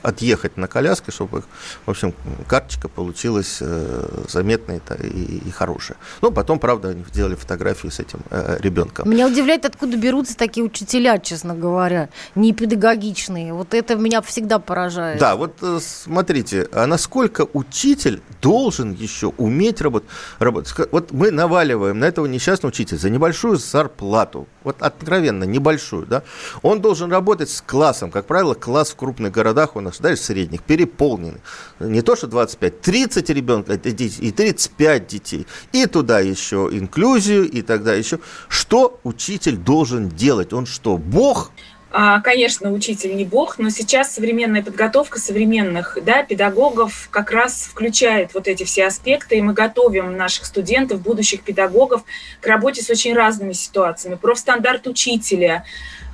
отъехать 0.03 0.57
на 0.57 0.69
коляске, 0.69 1.13
чтобы, 1.13 1.43
в 1.85 1.91
общем, 1.91 2.15
карточка 2.49 2.89
получилась 2.89 3.59
э, 3.61 4.25
заметная 4.29 4.81
и, 5.03 5.43
и 5.47 5.51
хорошая. 5.51 5.99
Ну, 6.23 6.31
потом, 6.31 6.59
правда, 6.59 6.91
они 6.91 7.05
сделали 7.13 7.35
фотографию 7.35 7.93
с 7.93 8.01
этим 8.01 8.21
э, 8.31 8.57
ребенком. 8.61 9.11
Меня 9.11 9.27
удивляет, 9.27 9.67
откуда 9.67 9.99
берутся 9.99 10.35
такие 10.35 10.65
учителя, 10.65 11.19
честно 11.19 11.55
говоря, 11.55 12.09
не 12.35 12.55
педагогичные. 12.55 13.53
Вот 13.53 13.75
это 13.75 13.97
меня 13.97 14.23
всегда 14.23 14.59
поражает. 14.59 15.19
Да, 15.19 15.37
вот 15.37 15.59
э, 15.61 15.79
смотрите, 15.83 16.69
а 16.73 16.87
насколько 16.87 17.47
учитель 17.53 18.23
должен 18.41 18.93
еще 18.93 19.27
уметь 19.37 19.83
работать? 19.83 20.09
работать? 20.39 20.73
Вот 20.91 21.13
мы 21.13 21.31
наваливаем 21.31 21.99
на 21.99 22.07
этого 22.07 22.25
несчастного 22.27 22.71
учителя 22.71 22.99
за 22.99 23.11
небольшую 23.11 23.59
зарплату, 23.75 24.47
вот 24.63 24.77
откровенно 24.79 25.43
небольшую, 25.43 26.07
да, 26.07 26.23
он 26.63 26.81
должен 26.81 27.11
работать 27.11 27.51
с 27.51 27.61
классом. 27.61 28.13
Как 28.13 28.25
правило, 28.27 28.55
класс 28.55 28.91
в 28.93 28.97
крупных 28.97 29.33
городах 29.33 29.75
у 29.75 29.81
нас, 29.81 29.99
даже 29.99 30.17
средних, 30.17 30.63
переполненный. 30.63 31.41
Не 31.81 32.01
то, 32.03 32.15
что 32.15 32.29
25, 32.29 32.81
30 32.81 33.31
ребенка 33.31 33.75
и 33.75 34.31
35 34.31 35.07
детей. 35.09 35.47
И 35.73 35.87
туда 35.87 36.21
еще 36.21 36.69
инклюзию, 36.71 37.51
и 37.51 37.63
тогда 37.63 37.95
еще. 37.95 38.21
Что 38.49 39.01
учитель 39.03 39.57
должен 39.57 40.09
делать? 40.09 40.53
Он 40.53 40.67
что, 40.67 40.97
бог? 40.97 41.51
А, 41.97 42.21
конечно, 42.21 42.73
учитель 42.73 43.15
не 43.15 43.25
бог, 43.25 43.59
но 43.59 43.71
сейчас 43.71 44.13
современная 44.13 44.65
подготовка 44.65 45.21
современных 45.21 45.97
да, 46.03 46.25
педагогов 46.25 47.07
как 47.13 47.31
раз 47.31 47.69
включает 47.71 48.35
вот 48.35 48.49
эти 48.49 48.65
все 48.65 48.87
аспекты, 48.87 49.39
и 49.39 49.41
мы 49.41 49.53
готовим 49.53 50.17
наших 50.17 50.47
студентов, 50.47 51.03
будущих 51.03 51.43
педагогов 51.43 52.03
к 52.41 52.47
работе 52.49 52.83
с 52.83 52.91
очень 52.91 53.15
разными 53.15 53.53
ситуациями. 53.53 54.17
Профстандарт 54.17 54.89
учителя, 54.89 55.65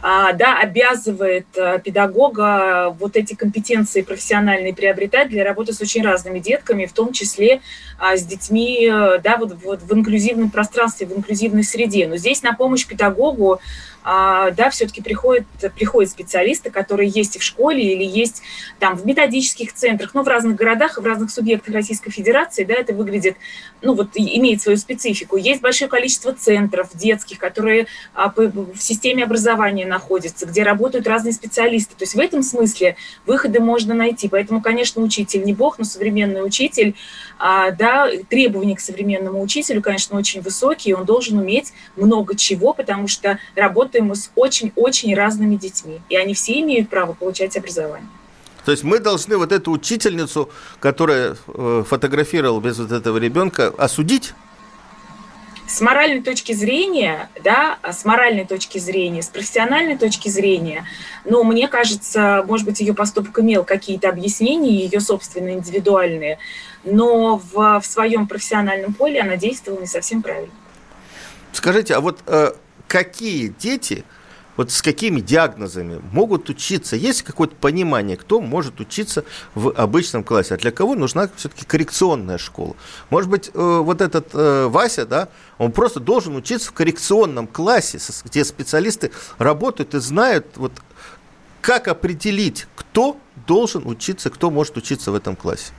а, 0.03 0.33
да, 0.33 0.59
обязывает 0.59 1.47
э, 1.57 1.79
педагога 1.83 2.95
вот 2.99 3.17
эти 3.17 3.35
компетенции 3.35 4.01
профессиональные 4.01 4.75
приобретать 4.75 5.29
для 5.29 5.45
работы 5.45 5.73
с 5.75 5.81
очень 5.81 6.03
разными 6.03 6.39
детками, 6.39 6.87
в 6.87 6.93
том 6.93 7.13
числе 7.13 7.61
а, 7.99 8.17
с 8.17 8.25
детьми 8.25 8.89
э, 8.91 9.19
да, 9.23 9.37
вот, 9.37 9.57
вот 9.63 9.83
в 9.83 9.95
инклюзивном 9.95 10.51
пространстве, 10.51 11.07
в 11.07 11.17
инклюзивной 11.17 11.65
среде. 11.65 12.07
Но 12.07 12.17
здесь 12.17 12.43
на 12.43 12.55
помощь 12.55 12.87
педагогу 12.87 13.55
а, 13.55 13.59
да, 14.05 14.71
все-таки 14.71 15.03
приходят, 15.03 15.45
приходят 15.75 16.11
специалисты, 16.11 16.71
которые 16.71 17.09
есть 17.09 17.37
и 17.37 17.39
в 17.39 17.43
школе, 17.43 17.93
или 17.93 18.05
есть 18.05 18.43
там 18.79 18.97
в 18.97 19.07
методических 19.07 19.73
центрах, 19.73 20.15
но 20.15 20.23
в 20.23 20.29
разных 20.29 20.57
городах 20.57 20.99
и 20.99 21.01
в 21.01 21.05
разных 21.05 21.31
субъектах 21.31 21.75
Российской 21.75 22.11
Федерации, 22.11 22.65
да, 22.65 22.75
это 22.75 22.95
выглядит, 22.95 23.37
ну 23.83 23.95
вот 23.95 24.11
имеет 24.15 24.63
свою 24.63 24.79
специфику. 24.79 25.37
Есть 25.37 25.61
большое 25.61 25.91
количество 25.91 26.33
центров 26.33 26.91
детских, 26.95 27.39
которые 27.39 27.87
а, 28.15 28.33
в 28.35 28.79
системе 28.79 29.25
образования 29.25 29.87
находятся, 29.87 30.47
где 30.47 30.63
работают 30.63 31.07
разные 31.07 31.33
специалисты. 31.33 31.95
То 31.97 32.05
есть 32.05 32.15
в 32.15 32.19
этом 32.19 32.43
смысле 32.43 32.97
выходы 33.27 33.61
можно 33.61 33.95
найти. 33.95 34.29
Поэтому, 34.29 34.61
конечно, 34.61 35.03
учитель 35.03 35.45
не 35.45 35.53
бог, 35.53 35.79
но 35.79 35.85
современный 35.85 36.45
учитель, 36.45 36.95
а, 37.39 37.71
да, 37.71 38.09
требования 38.29 38.77
к 38.77 38.81
современному 38.81 39.43
учителю, 39.43 39.83
конечно, 39.83 40.19
очень 40.19 40.41
высокие, 40.41 40.97
он 40.97 41.05
должен 41.05 41.39
уметь 41.39 41.73
много 41.97 42.37
чего, 42.37 42.73
потому 42.75 43.09
что 43.09 43.39
работа 43.55 43.90
работаем 43.91 44.07
мы 44.07 44.15
с 44.15 44.31
очень-очень 44.37 45.15
разными 45.15 45.57
детьми, 45.57 46.01
и 46.09 46.17
они 46.17 46.35
все 46.35 46.61
имеют 46.61 46.89
право 46.89 47.13
получать 47.13 47.57
образование. 47.57 48.09
То 48.65 48.73
есть 48.73 48.85
мы 48.85 48.99
должны 48.99 49.37
вот 49.37 49.53
эту 49.53 49.73
учительницу, 49.73 50.49
которая 50.79 51.37
э, 51.49 51.85
фотографировала 51.89 52.61
без 52.61 52.79
вот 52.79 52.93
этого 52.93 53.19
ребенка, 53.19 53.73
осудить? 53.79 54.35
С 55.67 55.81
моральной 55.81 56.23
точки 56.23 56.53
зрения, 56.53 57.31
да, 57.43 57.79
с 57.83 58.05
моральной 58.05 58.45
точки 58.45 58.79
зрения, 58.79 59.23
с 59.23 59.29
профессиональной 59.29 59.97
точки 59.97 60.29
зрения, 60.29 60.85
ну, 61.25 61.43
мне 61.45 61.69
кажется, 61.69 62.45
может 62.47 62.67
быть, 62.67 62.81
ее 62.81 62.93
поступок 62.93 63.39
имел 63.39 63.65
какие-то 63.65 64.09
объяснения, 64.09 64.85
ее 64.85 65.01
собственные, 65.01 65.55
индивидуальные, 65.55 66.39
но 66.85 67.37
в, 67.53 67.81
в 67.81 67.87
своем 67.87 68.27
профессиональном 68.27 68.93
поле 68.93 69.21
она 69.21 69.37
действовала 69.37 69.81
не 69.81 69.87
совсем 69.87 70.23
правильно. 70.23 70.53
Скажите, 71.53 71.95
а 71.95 72.01
вот 72.01 72.19
э, 72.27 72.53
какие 72.91 73.55
дети, 73.57 74.05
вот 74.57 74.73
с 74.73 74.83
какими 74.83 75.21
диагнозами 75.21 76.03
могут 76.13 76.51
учиться? 76.51 76.97
Есть 76.97 77.23
какое-то 77.23 77.55
понимание, 77.55 78.17
кто 78.17 78.41
может 78.41 78.81
учиться 78.81 79.25
в 79.55 79.71
обычном 79.71 80.25
классе, 80.25 80.55
а 80.55 80.57
для 80.57 80.73
кого 80.73 80.97
нужна 80.97 81.31
все-таки 81.37 81.65
коррекционная 81.65 82.37
школа? 82.37 82.75
Может 83.09 83.31
быть, 83.31 83.51
э, 83.55 83.79
вот 83.81 84.01
этот 84.01 84.31
э, 84.35 84.67
Вася, 84.67 85.07
да, 85.07 85.29
он 85.57 85.71
просто 85.71 86.01
должен 86.01 86.35
учиться 86.35 86.69
в 86.71 86.73
коррекционном 86.73 87.47
классе, 87.47 87.99
где 88.25 88.45
специалисты 88.45 89.13
работают 89.39 89.95
и 89.95 90.01
знают, 90.01 90.47
вот, 90.57 90.73
как 91.61 91.87
определить, 91.87 92.67
кто 92.75 93.17
должен 93.47 93.87
учиться, 93.87 94.31
кто 94.31 94.51
может 94.51 94.77
учиться 94.77 95.13
в 95.13 95.15
этом 95.15 95.37
классе. 95.37 95.73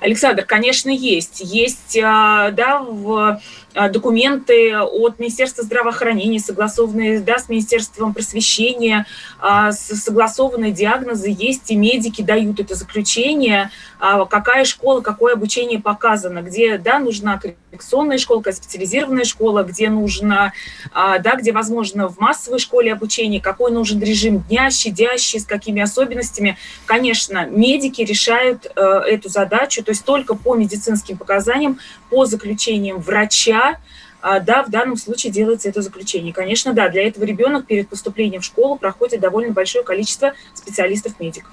Александр, 0.00 0.44
конечно, 0.46 0.88
есть. 0.88 1.40
Есть 1.40 1.98
а, 2.02 2.50
да, 2.52 2.80
в 2.80 3.40
документы 3.74 4.76
от 4.76 5.18
Министерства 5.18 5.64
здравоохранения, 5.64 6.40
согласованные 6.40 7.20
да, 7.20 7.38
с 7.38 7.48
Министерством 7.48 8.12
просвещения, 8.12 9.06
а, 9.38 9.72
согласованные 9.72 10.72
диагнозы 10.72 11.34
есть, 11.36 11.70
и 11.70 11.76
медики 11.76 12.22
дают 12.22 12.60
это 12.60 12.74
заключение, 12.74 13.70
а, 13.98 14.24
какая 14.24 14.64
школа, 14.64 15.00
какое 15.00 15.34
обучение 15.34 15.80
показано, 15.80 16.42
где 16.42 16.78
да, 16.78 16.98
нужна 16.98 17.38
коррекционная 17.38 18.18
школа, 18.18 18.38
какая 18.38 18.54
специализированная 18.54 19.24
школа, 19.24 19.62
где 19.62 19.88
нужно, 19.88 20.52
да, 20.94 21.36
где 21.36 21.52
возможно 21.52 22.08
в 22.08 22.18
массовой 22.18 22.58
школе 22.58 22.92
обучение, 22.92 23.40
какой 23.40 23.70
нужен 23.70 24.00
режим 24.00 24.40
дня, 24.40 24.70
щадящий, 24.70 25.40
с 25.40 25.46
какими 25.46 25.82
особенностями. 25.82 26.56
Конечно, 26.86 27.46
медики 27.46 28.02
решают 28.02 28.66
э, 28.74 28.80
эту 28.80 29.28
задачу, 29.28 29.84
то 29.84 29.90
есть 29.90 30.04
только 30.04 30.34
по 30.34 30.54
медицинским 30.54 31.16
показаниям, 31.16 31.78
по 32.10 32.26
заключениям 32.26 32.98
врача, 32.98 33.78
а, 34.22 34.40
да, 34.40 34.62
в 34.62 34.70
данном 34.70 34.96
случае 34.96 35.32
делается 35.32 35.68
это 35.68 35.80
заключение. 35.80 36.32
Конечно, 36.32 36.74
да, 36.74 36.88
для 36.88 37.06
этого 37.06 37.24
ребенок 37.24 37.66
перед 37.66 37.88
поступлением 37.88 38.42
в 38.42 38.44
школу 38.44 38.76
проходит 38.76 39.20
довольно 39.20 39.52
большое 39.52 39.84
количество 39.84 40.34
специалистов-медиков. 40.54 41.50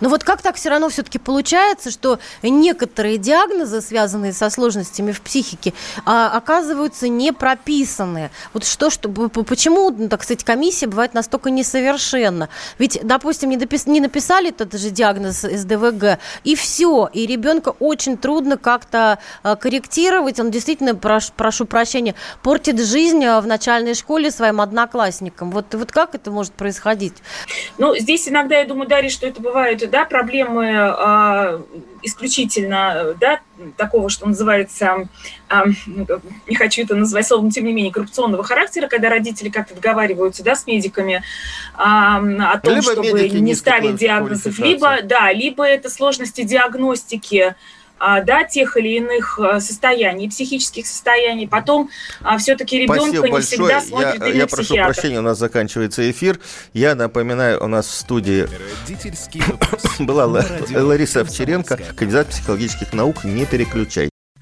Но 0.00 0.08
вот 0.08 0.24
как 0.24 0.42
так 0.42 0.56
все 0.56 0.70
равно 0.70 0.88
все-таки 0.88 1.18
получается, 1.18 1.90
что 1.90 2.18
некоторые 2.42 3.18
диагнозы, 3.18 3.80
связанные 3.80 4.32
со 4.32 4.50
сложностями 4.50 5.12
в 5.12 5.20
психике, 5.20 5.72
а, 6.04 6.30
оказываются 6.30 7.08
не 7.08 7.32
прописаны. 7.32 8.30
Вот 8.52 8.64
что, 8.64 8.90
что 8.90 9.08
почему, 9.08 9.90
ну, 9.90 10.08
так 10.08 10.22
сказать, 10.22 10.44
комиссия 10.44 10.86
бывает 10.86 11.14
настолько 11.14 11.50
несовершенна? 11.50 12.48
Ведь, 12.78 13.00
допустим, 13.02 13.50
не, 13.50 13.56
допис, 13.56 13.86
не 13.86 14.00
написали 14.00 14.50
этот 14.50 14.78
же 14.78 14.90
диагноз 14.90 15.40
СДВГ, 15.40 16.18
и 16.44 16.54
все, 16.54 17.08
и 17.12 17.26
ребенка 17.26 17.74
очень 17.78 18.16
трудно 18.16 18.56
как-то 18.56 19.18
а, 19.42 19.56
корректировать. 19.56 20.40
Он 20.40 20.50
действительно, 20.50 20.94
прошу, 20.94 21.32
прошу 21.36 21.64
прощения, 21.64 22.14
портит 22.42 22.80
жизнь 22.80 23.24
а, 23.24 23.40
в 23.40 23.46
начальной 23.46 23.94
школе 23.94 24.30
своим 24.30 24.60
одноклассникам. 24.60 25.50
Вот, 25.50 25.74
вот 25.74 25.92
как 25.92 26.14
это 26.14 26.30
может 26.30 26.52
происходить? 26.52 27.14
Ну, 27.78 27.96
здесь 27.96 28.28
иногда, 28.28 28.58
я 28.58 28.66
думаю, 28.66 28.88
Дарья, 28.88 29.10
что 29.10 29.26
это 29.26 29.40
бывает 29.40 29.85
да, 29.86 30.04
проблемы 30.04 30.66
э, 30.66 31.60
исключительно 32.02 33.14
да, 33.20 33.40
такого, 33.76 34.08
что 34.08 34.26
называется, 34.26 35.08
э, 35.48 35.54
не 36.46 36.54
хочу 36.54 36.82
это 36.82 36.94
называть 36.94 37.26
словом, 37.26 37.50
тем 37.50 37.64
не 37.64 37.72
менее, 37.72 37.92
коррупционного 37.92 38.44
характера, 38.44 38.88
когда 38.88 39.08
родители 39.10 39.48
как-то 39.48 39.74
договариваются 39.74 40.42
да, 40.42 40.54
с 40.54 40.66
медиками 40.66 41.14
э, 41.14 41.78
о 41.78 42.60
том, 42.62 42.74
либо 42.74 42.92
чтобы 42.92 43.28
не 43.28 43.54
ставить 43.54 43.96
диагнозов, 43.96 44.58
либо, 44.58 45.02
да, 45.02 45.32
либо 45.32 45.64
это 45.64 45.90
сложности 45.90 46.42
диагностики, 46.42 47.54
да, 47.98 48.44
тех 48.44 48.76
или 48.76 48.96
иных 48.96 49.38
а, 49.38 49.60
состояний, 49.60 50.28
психических 50.28 50.86
состояний. 50.86 51.48
Потом 51.48 51.90
а, 52.22 52.38
все-таки 52.38 52.78
ребенка 52.78 53.28
не 53.28 53.40
всегда 53.40 53.80
смотрит 53.80 54.20
я, 54.20 54.32
я 54.32 54.46
прошу 54.46 54.74
прощения, 54.74 55.18
у 55.18 55.22
нас 55.22 55.38
заканчивается 55.38 56.08
эфир. 56.10 56.38
Я 56.72 56.94
напоминаю, 56.94 57.62
у 57.62 57.68
нас 57.68 57.86
в 57.86 57.94
студии 57.94 58.46
была 59.98 60.26
Лариса 60.26 61.20
Овчаренко, 61.22 61.78
кандидат 61.96 62.28
психологических 62.28 62.92
наук. 62.92 63.24
Не 63.24 63.46
переключай. 63.46 64.10